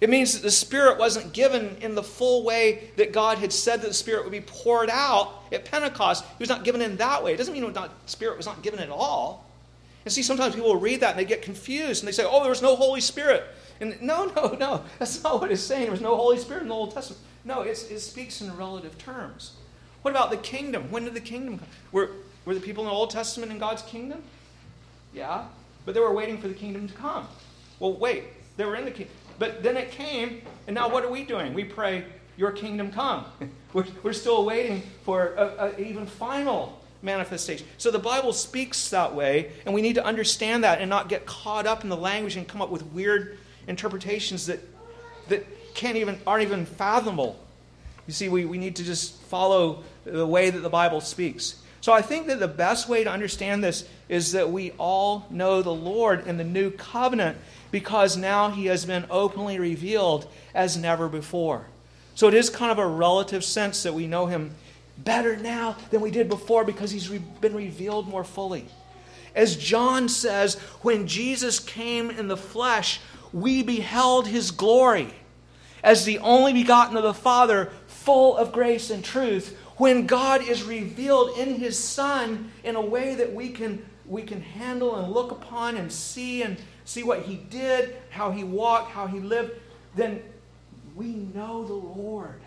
[0.00, 3.82] It means that the Spirit wasn't given in the full way that God had said
[3.82, 6.24] that the Spirit would be poured out at Pentecost.
[6.24, 7.34] He was not given in that way.
[7.34, 9.46] It doesn't mean the Spirit was not given at all.
[10.04, 12.48] And see, sometimes people read that and they get confused and they say, oh, there
[12.48, 13.44] was no Holy Spirit.
[13.80, 14.84] And no, no, no.
[14.98, 15.82] That's not what it's saying.
[15.82, 17.22] There was no Holy Spirit in the Old Testament.
[17.44, 19.52] No, it speaks in relative terms.
[20.02, 20.90] What about the kingdom?
[20.90, 21.68] When did the kingdom come?
[21.92, 22.10] Were,
[22.46, 24.22] were the people in the Old Testament in God's kingdom?
[25.12, 25.44] Yeah,
[25.84, 27.26] but they were waiting for the kingdom to come.
[27.80, 28.24] Well, wait,
[28.56, 29.14] they were in the kingdom.
[29.38, 31.54] But then it came, and now what are we doing?
[31.54, 32.04] We pray,
[32.36, 33.24] Your kingdom come.
[33.72, 37.66] we're, we're still waiting for an even final manifestation.
[37.78, 41.26] So the Bible speaks that way, and we need to understand that and not get
[41.26, 44.60] caught up in the language and come up with weird interpretations that,
[45.28, 47.38] that can't even, aren't even fathomable.
[48.06, 51.62] You see, we, we need to just follow the way that the Bible speaks.
[51.80, 55.62] So I think that the best way to understand this is that we all know
[55.62, 57.38] the Lord in the new covenant
[57.70, 61.66] because now he has been openly revealed as never before.
[62.14, 64.54] So it is kind of a relative sense that we know him
[64.98, 68.66] better now than we did before because he's been revealed more fully.
[69.34, 73.00] As John says, when Jesus came in the flesh,
[73.32, 75.14] we beheld his glory
[75.82, 79.56] as the only begotten of the Father, full of grace and truth.
[79.76, 84.42] When God is revealed in his Son in a way that we can, we can
[84.42, 89.06] handle and look upon and see and see what he did, how he walked, how
[89.06, 89.52] he lived,
[89.94, 90.22] then
[90.94, 92.40] we know the Lord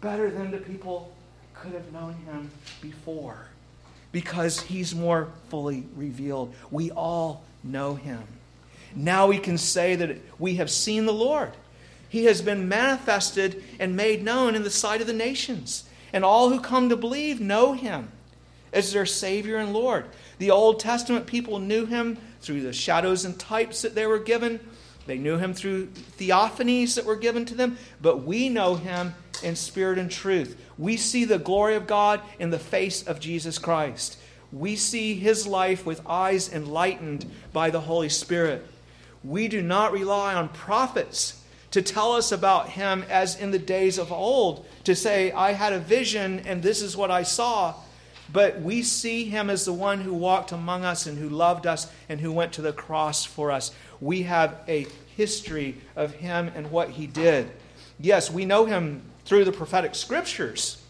[0.00, 1.12] better than the people
[1.54, 3.48] could have known him before
[4.12, 6.54] because he's more fully revealed.
[6.70, 8.22] We all know him.
[8.94, 11.52] Now we can say that we have seen the Lord.
[12.08, 16.48] He has been manifested and made known in the sight of the nations, and all
[16.48, 18.08] who come to believe know him
[18.72, 20.06] as their Savior and Lord.
[20.38, 24.60] The Old Testament people knew him through the shadows and types that they were given.
[25.06, 25.86] They knew him through
[26.18, 30.60] theophanies that were given to them, but we know him in spirit and truth.
[30.76, 34.18] We see the glory of God in the face of Jesus Christ.
[34.52, 38.66] We see his life with eyes enlightened by the Holy Spirit.
[39.24, 43.98] We do not rely on prophets to tell us about him as in the days
[43.98, 47.74] of old, to say, I had a vision and this is what I saw.
[48.32, 51.90] But we see him as the one who walked among us and who loved us
[52.08, 53.72] and who went to the cross for us.
[54.00, 57.50] We have a history of him and what he did.
[57.98, 60.82] Yes, we know him through the prophetic scriptures,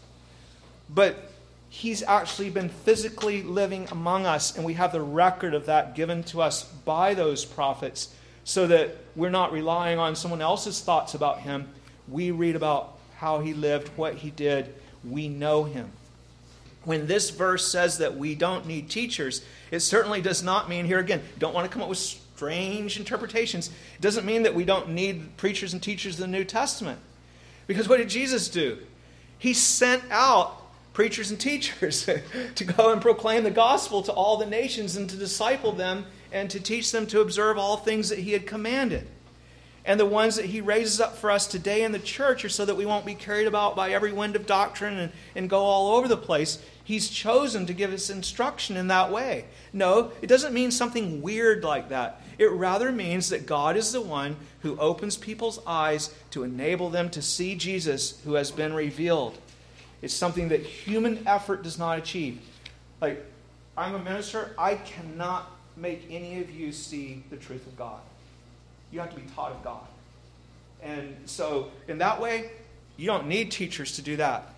[0.89, 1.31] but
[1.69, 6.23] he's actually been physically living among us, and we have the record of that given
[6.23, 8.13] to us by those prophets
[8.43, 11.67] so that we're not relying on someone else's thoughts about him.
[12.07, 14.73] We read about how he lived, what he did.
[15.03, 15.91] We know him.
[16.85, 20.99] When this verse says that we don't need teachers, it certainly does not mean, here
[20.99, 23.67] again, don't want to come up with strange interpretations.
[23.67, 26.99] It doesn't mean that we don't need preachers and teachers in the New Testament.
[27.67, 28.77] Because what did Jesus do?
[29.37, 30.55] He sent out
[30.93, 32.05] preachers and teachers
[32.55, 36.49] to go and proclaim the gospel to all the nations and to disciple them and
[36.49, 39.07] to teach them to observe all things that he had commanded.
[39.85, 42.65] And the ones that he raises up for us today in the church are so
[42.65, 45.95] that we won't be carried about by every wind of doctrine and, and go all
[45.95, 46.63] over the place.
[46.83, 49.45] He's chosen to give us instruction in that way.
[49.71, 52.21] No, it doesn't mean something weird like that.
[52.37, 57.09] It rather means that God is the one who opens people's eyes to enable them
[57.11, 59.37] to see Jesus who has been revealed.
[60.01, 62.39] It's something that human effort does not achieve.
[63.01, 63.25] Like,
[63.77, 67.99] I'm a minister, I cannot make any of you see the truth of God.
[68.91, 69.85] You have to be taught of God.
[70.81, 72.51] And so, in that way,
[72.97, 74.53] you don't need teachers to do that.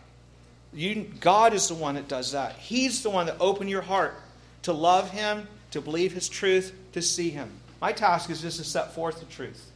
[0.73, 2.53] You, God is the one that does that.
[2.53, 4.15] He's the one that opened your heart
[4.63, 7.51] to love Him, to believe His truth, to see Him.
[7.81, 9.69] My task is just to set forth the truth.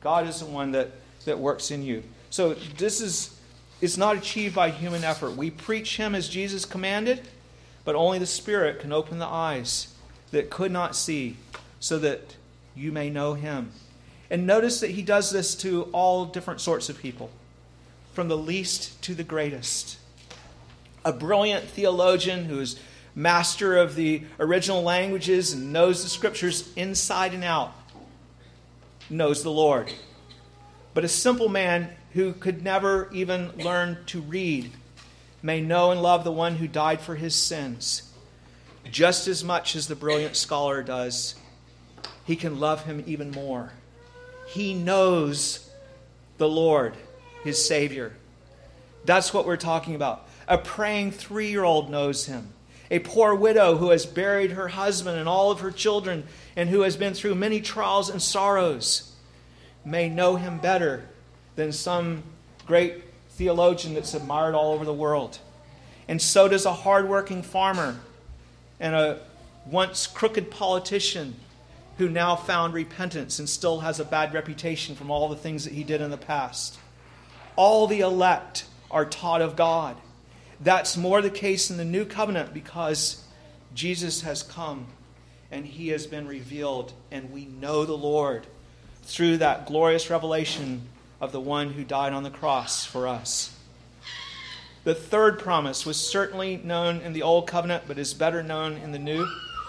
[0.00, 0.90] God is the one that,
[1.24, 2.02] that works in you.
[2.30, 3.36] So this is
[3.80, 5.36] it's not achieved by human effort.
[5.36, 7.22] We preach Him as Jesus commanded,
[7.84, 9.94] but only the Spirit can open the eyes
[10.32, 11.38] that could not see,
[11.80, 12.36] so that
[12.80, 13.70] you may know him.
[14.30, 17.30] And notice that he does this to all different sorts of people,
[18.12, 19.98] from the least to the greatest.
[21.04, 22.78] A brilliant theologian who is
[23.14, 27.72] master of the original languages and knows the scriptures inside and out
[29.08, 29.92] knows the Lord.
[30.94, 34.72] But a simple man who could never even learn to read
[35.42, 38.10] may know and love the one who died for his sins
[38.90, 41.34] just as much as the brilliant scholar does,
[42.30, 43.72] he can love him even more.
[44.46, 45.68] He knows
[46.38, 46.94] the Lord,
[47.42, 48.12] his Savior.
[49.04, 50.28] That's what we're talking about.
[50.46, 52.52] A praying three year old knows him.
[52.88, 56.22] A poor widow who has buried her husband and all of her children
[56.54, 59.12] and who has been through many trials and sorrows
[59.84, 61.08] may know him better
[61.56, 62.22] than some
[62.64, 65.40] great theologian that's admired all over the world.
[66.06, 67.98] And so does a hardworking farmer
[68.78, 69.18] and a
[69.66, 71.34] once crooked politician
[72.00, 75.74] who now found repentance and still has a bad reputation from all the things that
[75.74, 76.78] he did in the past.
[77.56, 79.98] All the elect are taught of God.
[80.62, 83.22] That's more the case in the new covenant because
[83.74, 84.86] Jesus has come
[85.50, 88.46] and he has been revealed, and we know the Lord
[89.02, 90.88] through that glorious revelation
[91.20, 93.54] of the one who died on the cross for us.
[94.84, 98.92] The third promise was certainly known in the Old Covenant, but is better known in
[98.92, 99.26] the New,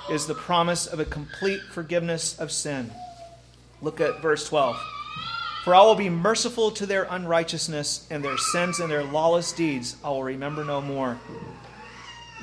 [0.10, 2.92] is the promise of a complete forgiveness of sin.
[3.82, 4.78] Look at verse 12.
[5.64, 9.96] For I will be merciful to their unrighteousness, and their sins and their lawless deeds
[10.04, 11.20] I will remember no more.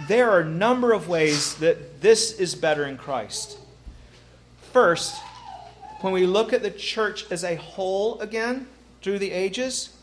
[0.07, 3.59] There are a number of ways that this is better in Christ.
[4.73, 5.17] First,
[6.01, 8.69] when we look at the church as a whole again
[9.03, 9.97] through the ages,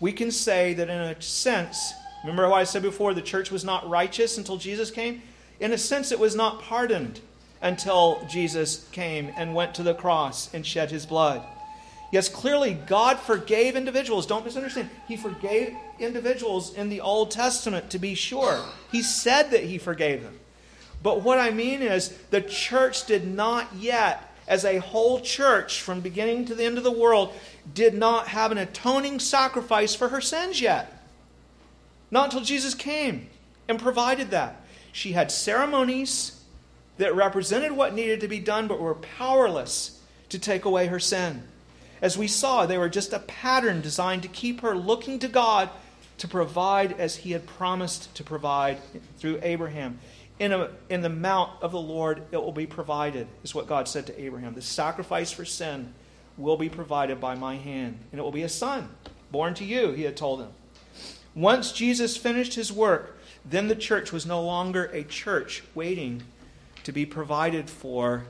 [0.00, 1.92] we can say that in a sense,
[2.22, 5.20] remember what I said before, the church was not righteous until Jesus came?
[5.64, 7.20] In a sense, it was not pardoned
[7.62, 11.42] until Jesus came and went to the cross and shed his blood.
[12.12, 14.26] Yes, clearly God forgave individuals.
[14.26, 14.90] Don't misunderstand.
[15.08, 18.62] He forgave individuals in the Old Testament, to be sure.
[18.92, 20.38] He said that He forgave them.
[21.02, 26.02] But what I mean is, the church did not yet, as a whole church from
[26.02, 27.32] beginning to the end of the world,
[27.72, 30.92] did not have an atoning sacrifice for her sins yet.
[32.10, 33.28] Not until Jesus came
[33.66, 34.60] and provided that.
[34.94, 36.40] She had ceremonies
[36.98, 41.42] that represented what needed to be done, but were powerless to take away her sin.
[42.00, 45.68] As we saw, they were just a pattern designed to keep her looking to God
[46.18, 48.78] to provide as he had promised to provide
[49.18, 49.98] through Abraham.
[50.38, 53.88] In, a, in the mount of the Lord, it will be provided, is what God
[53.88, 54.54] said to Abraham.
[54.54, 55.92] The sacrifice for sin
[56.36, 58.88] will be provided by my hand, and it will be a son
[59.32, 60.50] born to you, he had told him.
[61.34, 63.13] Once Jesus finished his work,
[63.44, 66.22] then the church was no longer a church waiting
[66.84, 68.24] to be provided for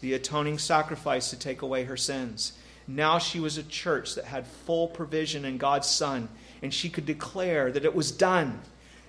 [0.00, 2.52] the atoning sacrifice to take away her sins.
[2.86, 6.28] Now she was a church that had full provision in God's Son,
[6.62, 8.60] and she could declare that it was done,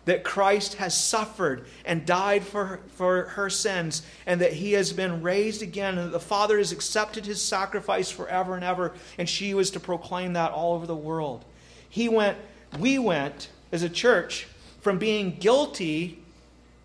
[0.05, 4.91] that Christ has suffered and died for her, for her sins, and that he has
[4.91, 9.29] been raised again, and that the Father has accepted his sacrifice forever and ever, and
[9.29, 11.45] she was to proclaim that all over the world.
[11.89, 12.37] He went,
[12.79, 14.47] we went as a church
[14.81, 16.19] from being guilty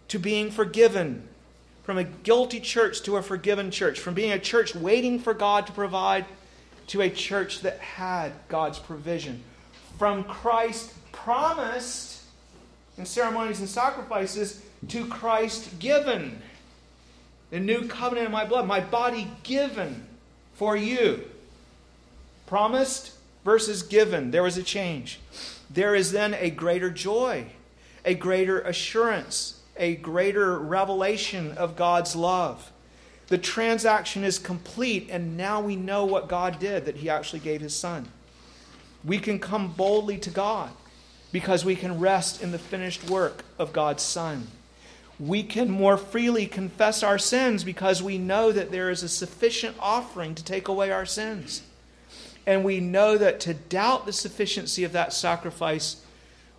[0.08, 1.28] to being forgiven.
[1.84, 4.00] From a guilty church to a forgiven church.
[4.00, 6.24] From being a church waiting for God to provide
[6.88, 9.42] to a church that had God's provision.
[9.98, 12.22] From Christ promised
[12.98, 16.40] in ceremonies and sacrifices to Christ given.
[17.50, 20.06] The new covenant in my blood, my body given
[20.54, 21.24] for you.
[22.46, 23.12] Promised
[23.44, 24.30] versus given.
[24.30, 25.20] There was a change.
[25.70, 27.46] There is then a greater joy,
[28.04, 32.70] a greater assurance, a greater revelation of God's love.
[33.28, 37.60] The transaction is complete, and now we know what God did, that He actually gave
[37.60, 38.08] His Son.
[39.04, 40.70] We can come boldly to God
[41.32, 44.46] because we can rest in the finished work of God's Son.
[45.18, 49.76] We can more freely confess our sins because we know that there is a sufficient
[49.78, 51.62] offering to take away our sins.
[52.46, 56.03] And we know that to doubt the sufficiency of that sacrifice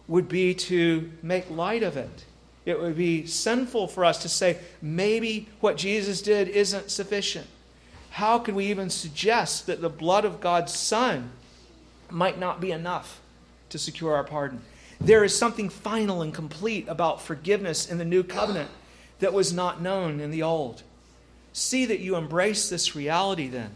[0.08, 2.26] would be to make light of it
[2.66, 7.48] it would be sinful for us to say, maybe what Jesus did isn't sufficient.
[8.10, 11.32] How could we even suggest that the blood of God's Son
[12.10, 13.22] might not be enough
[13.70, 14.62] to secure our pardon?
[15.00, 18.72] There is something final and complete about forgiveness in the new covenant
[19.20, 20.82] that was not known in the old.
[21.54, 23.72] See that you embrace this reality then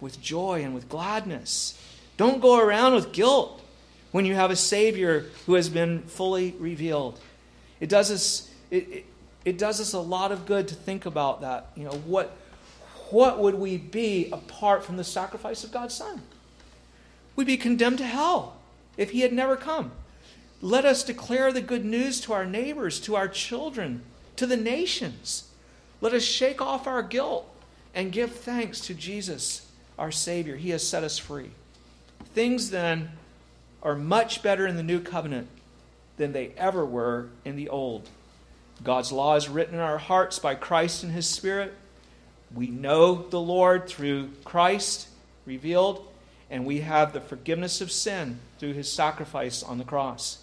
[0.00, 1.80] with joy and with gladness.
[2.16, 3.62] Don't go around with guilt
[4.18, 7.20] when you have a Savior who has been fully revealed.
[7.78, 9.06] It does us, it, it,
[9.44, 11.70] it does us a lot of good to think about that.
[11.76, 12.36] You know, what,
[13.10, 16.22] what would we be apart from the sacrifice of God's Son?
[17.36, 18.56] We'd be condemned to hell
[18.96, 19.92] if He had never come.
[20.60, 24.02] Let us declare the good news to our neighbors, to our children,
[24.34, 25.48] to the nations.
[26.00, 27.48] Let us shake off our guilt
[27.94, 30.56] and give thanks to Jesus, our Savior.
[30.56, 31.52] He has set us free.
[32.34, 33.10] Things then
[33.82, 35.48] are much better in the new covenant
[36.16, 38.08] than they ever were in the old.
[38.82, 41.74] God's law is written in our hearts by Christ and His Spirit.
[42.54, 45.08] We know the Lord through Christ
[45.44, 46.06] revealed,
[46.50, 50.38] and we have the forgiveness of sin through His sacrifice on the cross.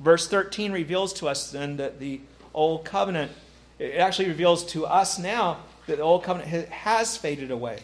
[0.00, 2.20] Verse 13 reveals to us then that the
[2.52, 3.32] old covenant,
[3.78, 7.80] it actually reveals to us now that the old covenant has faded away.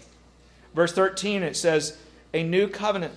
[0.75, 1.97] Verse 13, it says,
[2.33, 3.15] A new covenant,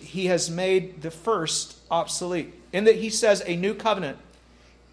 [0.00, 2.52] he has made the first obsolete.
[2.72, 4.18] In that he says a new covenant,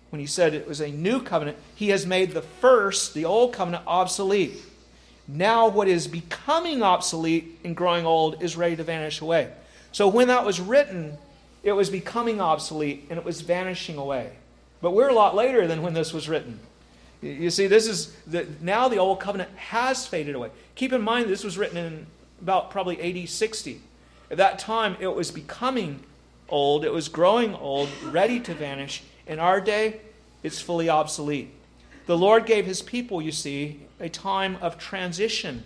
[0.09, 3.53] when he said it was a new covenant, he has made the first, the old
[3.53, 4.61] covenant, obsolete.
[5.27, 9.51] Now, what is becoming obsolete and growing old is ready to vanish away.
[9.91, 11.17] So, when that was written,
[11.63, 14.31] it was becoming obsolete and it was vanishing away.
[14.81, 16.59] But we're a lot later than when this was written.
[17.21, 20.49] You see, this is the, now the old covenant has faded away.
[20.73, 22.07] Keep in mind, this was written in
[22.41, 23.79] about probably AD 60.
[24.31, 25.99] At that time, it was becoming
[26.47, 29.03] old, it was growing old, ready to vanish.
[29.27, 29.99] In our day,
[30.41, 31.53] it's fully obsolete.
[32.05, 35.65] The Lord gave his people, you see, a time of transition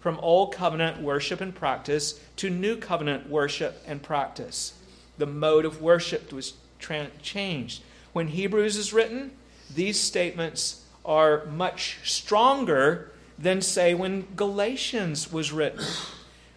[0.00, 4.74] from old covenant worship and practice to new covenant worship and practice.
[5.18, 7.82] The mode of worship was tra- changed.
[8.12, 9.30] When Hebrews is written,
[9.72, 15.84] these statements are much stronger than, say, when Galatians was written.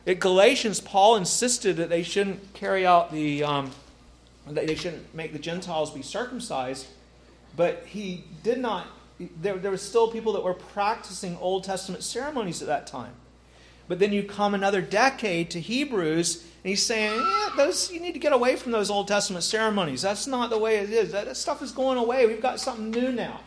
[0.05, 3.71] At Galatians, Paul insisted that they shouldn't carry out the, um,
[4.47, 6.87] that they shouldn't make the Gentiles be circumcised,
[7.55, 8.87] but he did not.
[9.19, 13.13] There, there were still people that were practicing Old Testament ceremonies at that time.
[13.87, 18.13] But then you come another decade to Hebrews, and he's saying, yeah, those, you need
[18.13, 20.01] to get away from those Old Testament ceremonies.
[20.01, 21.11] That's not the way it is.
[21.11, 22.25] That, that stuff is going away.
[22.25, 23.39] We've got something new now.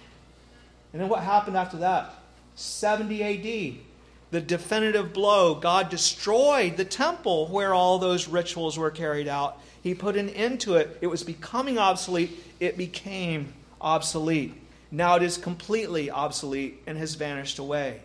[0.93, 2.15] And then what happened after that?
[2.55, 3.86] 70 AD,
[4.31, 5.55] the definitive blow.
[5.55, 9.61] God destroyed the temple where all those rituals were carried out.
[9.83, 10.99] He put an end to it.
[11.01, 12.43] It was becoming obsolete.
[12.59, 14.55] It became obsolete.
[14.91, 18.01] Now it is completely obsolete and has vanished away.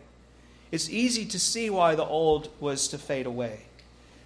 [0.71, 3.61] It's easy to see why the old was to fade away.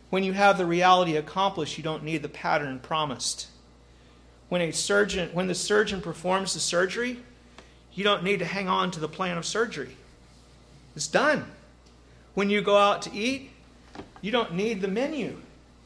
[0.10, 3.48] When you have the reality accomplished, you don't need the pattern promised.
[4.50, 7.20] When a surgeon when the surgeon performs the surgery,
[7.93, 9.98] you don't need to hang on to the plan of surgery.
[10.96, 11.46] It's done.
[12.36, 13.51] When you go out to eat,
[14.21, 15.41] you don't need the menu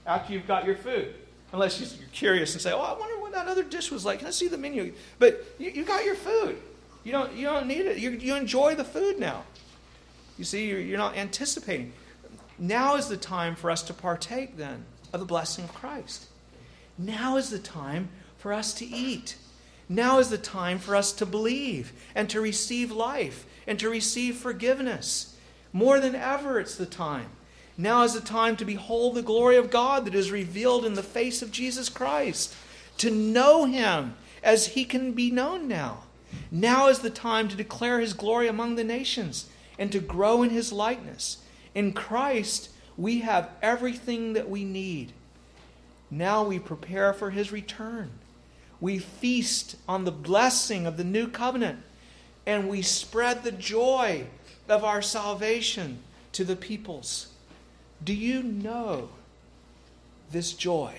[0.05, 1.13] after you've got your food.
[1.53, 4.19] Unless you're curious and say, oh, I wonder what that other dish was like.
[4.19, 4.93] Can I see the menu?
[5.17, 6.57] But you, you got your food.
[7.03, 7.97] You don't, you don't need it.
[7.97, 9.43] You, you enjoy the food now.
[10.37, 11.93] You see, you're, you're not anticipating.
[12.57, 16.27] Now is the time for us to partake then of the blessing of Christ.
[16.97, 19.37] Now is the time for us to eat.
[19.87, 24.35] Now is the time for us to believe and to receive life and to receive
[24.35, 25.35] forgiveness.
[25.72, 27.30] More than ever, it's the time.
[27.78, 31.03] Now is the time to behold the glory of God that is revealed in the
[31.03, 32.55] face of Jesus Christ,
[32.97, 36.03] to know Him as He can be known now.
[36.51, 39.47] Now is the time to declare His glory among the nations
[39.78, 41.38] and to grow in His likeness.
[41.74, 45.13] In Christ, we have everything that we need.
[46.11, 48.11] Now we prepare for His return
[48.82, 51.80] we feast on the blessing of the new covenant
[52.45, 54.26] and we spread the joy
[54.72, 55.99] of our salvation
[56.34, 57.28] to the peoples.
[58.03, 59.09] Do you know
[60.32, 60.95] this joy?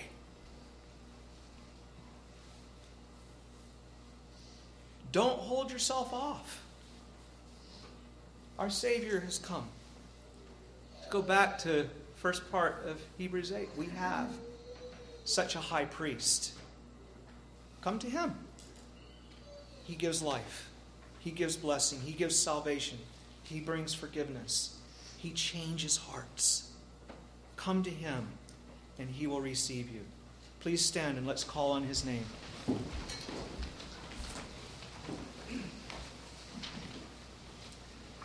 [5.11, 6.63] Don't hold yourself off.
[8.57, 9.67] Our Savior has come.
[10.97, 13.69] Let's Go back to first part of Hebrews 8.
[13.75, 14.29] We have
[15.25, 16.53] such a high priest
[17.81, 18.35] Come to Him.
[19.83, 20.69] He gives life,
[21.19, 22.99] He gives blessing, He gives salvation,
[23.51, 24.77] He brings forgiveness,
[25.17, 26.71] He changes hearts.
[27.57, 28.29] Come to Him,
[28.97, 30.01] and He will receive you.
[30.61, 32.23] Please stand and let's call on His name.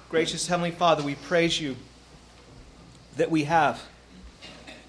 [0.08, 1.74] Gracious Heavenly Father, we praise you
[3.16, 3.82] that we have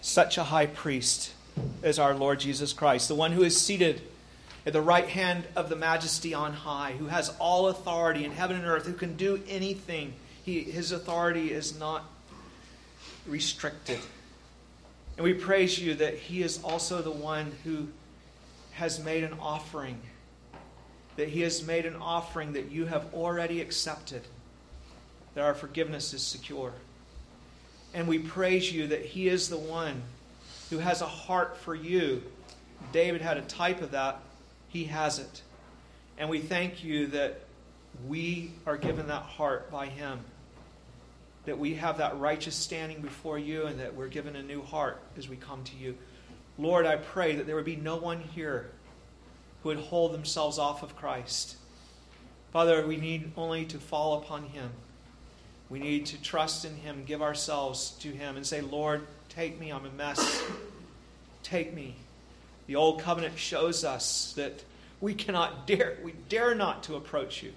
[0.01, 1.33] such a high priest
[1.81, 4.03] as our Lord Jesus Christ, the one who is seated
[4.67, 8.55] at the right hand of the majesty on high, who has all authority in heaven
[8.55, 10.13] and earth, who can do anything.
[10.47, 12.05] He, his authority is not
[13.27, 13.99] restricted.
[15.17, 17.89] And we praise you that he is also the one who
[18.71, 19.99] has made an offering,
[21.17, 24.21] that he has made an offering that you have already accepted,
[25.35, 26.71] that our forgiveness is secure.
[27.93, 30.01] And we praise you that he is the one
[30.69, 32.23] who has a heart for you.
[32.93, 34.21] David had a type of that
[34.69, 35.41] he has it.
[36.17, 37.41] And we thank you that
[38.05, 40.19] we are given that heart by Him.
[41.47, 45.01] That we have that righteous standing before you and that we're given a new heart
[45.17, 45.97] as we come to you.
[46.59, 48.69] Lord, I pray that there would be no one here
[49.63, 51.55] who would hold themselves off of Christ.
[52.51, 54.71] Father, we need only to fall upon Him.
[55.69, 59.71] We need to trust in Him, give ourselves to Him, and say, Lord, take me.
[59.71, 60.43] I'm a mess.
[61.43, 61.95] Take me.
[62.67, 64.65] The old covenant shows us that
[64.99, 67.53] we cannot dare, we dare not to approach you.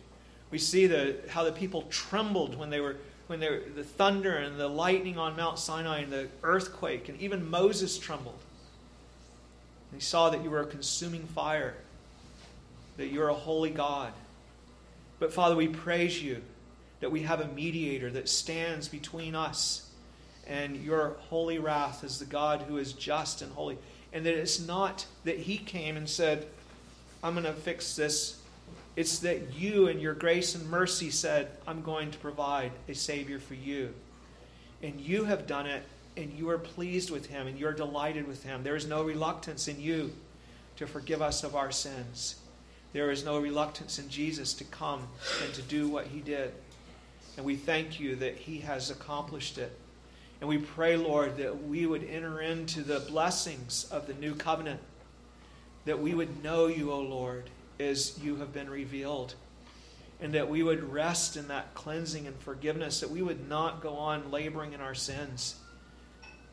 [0.53, 2.97] We see the, how the people trembled when they were
[3.31, 7.21] when they were, the thunder and the lightning on Mount Sinai and the earthquake, and
[7.21, 8.41] even Moses trembled.
[9.95, 11.75] He saw that you were a consuming fire,
[12.97, 14.13] that you're a holy God.
[15.21, 16.43] But Father, we praise you
[16.99, 19.89] that we have a mediator that stands between us
[20.49, 23.79] and your holy wrath as the God who is just and holy.
[24.13, 26.49] And that it's not that he came and said,
[27.23, 28.40] I'm going to fix this.
[28.97, 33.39] It's that you and your grace and mercy said, I'm going to provide a Savior
[33.39, 33.95] for you.
[34.83, 35.83] And you have done it,
[36.17, 38.63] and you are pleased with him, and you're delighted with him.
[38.63, 40.13] There is no reluctance in you
[40.77, 42.37] to forgive us of our sins.
[42.93, 45.07] There is no reluctance in Jesus to come
[45.45, 46.53] and to do what he did.
[47.37, 49.79] And we thank you that he has accomplished it.
[50.41, 54.81] And we pray, Lord, that we would enter into the blessings of the new covenant,
[55.85, 59.35] that we would know you, O Lord, as you have been revealed,
[60.21, 63.95] and that we would rest in that cleansing and forgiveness, that we would not go
[63.95, 65.57] on laboring in our sins.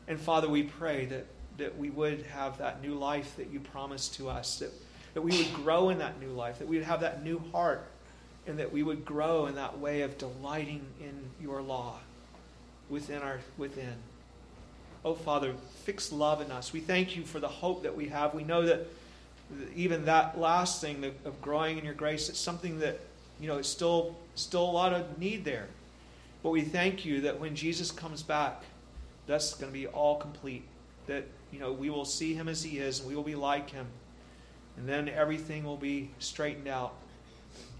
[0.06, 1.26] And Father, we pray that,
[1.58, 4.72] that we would have that new life that you promised to us, that,
[5.14, 7.86] that we would grow in that new life, that we would have that new heart,
[8.46, 11.96] and that we would grow in that way of delighting in your law
[12.88, 13.94] within our within.
[15.04, 15.54] Oh Father,
[15.84, 16.72] fix love in us.
[16.72, 18.34] We thank you for the hope that we have.
[18.34, 18.86] We know that
[19.74, 23.00] even that last thing of growing in your grace, it's something that
[23.40, 25.68] you know it's still still a lot of need there.
[26.42, 28.62] But we thank you that when Jesus comes back,
[29.26, 30.64] that's going to be all complete.
[31.06, 33.70] That you know we will see him as he is, and we will be like
[33.70, 33.86] him,
[34.76, 36.94] and then everything will be straightened out.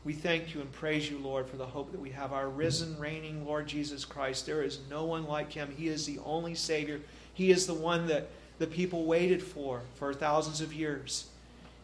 [0.04, 2.32] We thank you and praise you, Lord, for the hope that we have.
[2.32, 4.46] Our risen, reigning Lord Jesus Christ.
[4.46, 5.74] There is no one like him.
[5.76, 7.00] He is the only Savior.
[7.34, 11.26] He is the one that the people waited for for thousands of years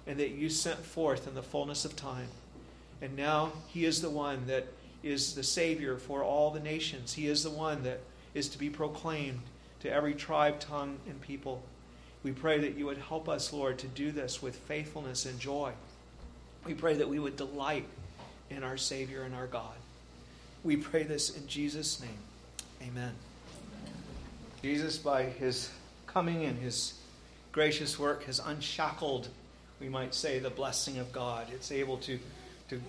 [0.06, 2.28] and that you sent forth in the fullness of time.
[3.00, 4.66] And now he is the one that
[5.02, 7.12] is the Savior for all the nations.
[7.14, 8.00] He is the one that
[8.32, 9.40] is to be proclaimed
[9.80, 11.62] to every tribe, tongue, and people.
[12.22, 15.72] We pray that you would help us, Lord, to do this with faithfulness and joy.
[16.64, 17.86] We pray that we would delight
[18.48, 19.74] in our Savior and our God.
[20.62, 22.88] We pray this in Jesus' name.
[22.88, 23.12] Amen.
[24.62, 25.70] Jesus, by his
[26.06, 26.94] coming and his
[27.52, 29.28] gracious work, has unshackled,
[29.84, 31.46] we might say, the blessing of God.
[31.52, 32.18] It's able to,
[32.70, 32.80] to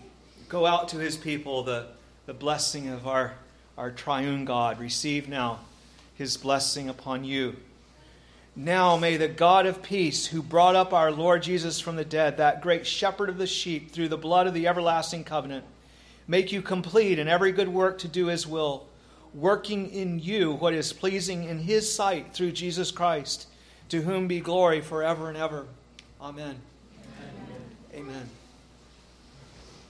[0.48, 1.88] go out to his people, the,
[2.26, 3.34] the blessing of our,
[3.78, 4.80] our triune God.
[4.80, 5.60] Receive now
[6.14, 7.58] his blessing upon you.
[8.56, 12.38] Now may the God of peace, who brought up our Lord Jesus from the dead,
[12.38, 15.66] that great shepherd of the sheep, through the blood of the everlasting covenant,
[16.30, 18.86] make you complete in every good work to do his will,
[19.34, 23.48] working in you what is pleasing in his sight through Jesus Christ,
[23.89, 25.66] to whom be glory forever and ever.
[26.22, 26.56] Amen.
[27.96, 28.45] Amen.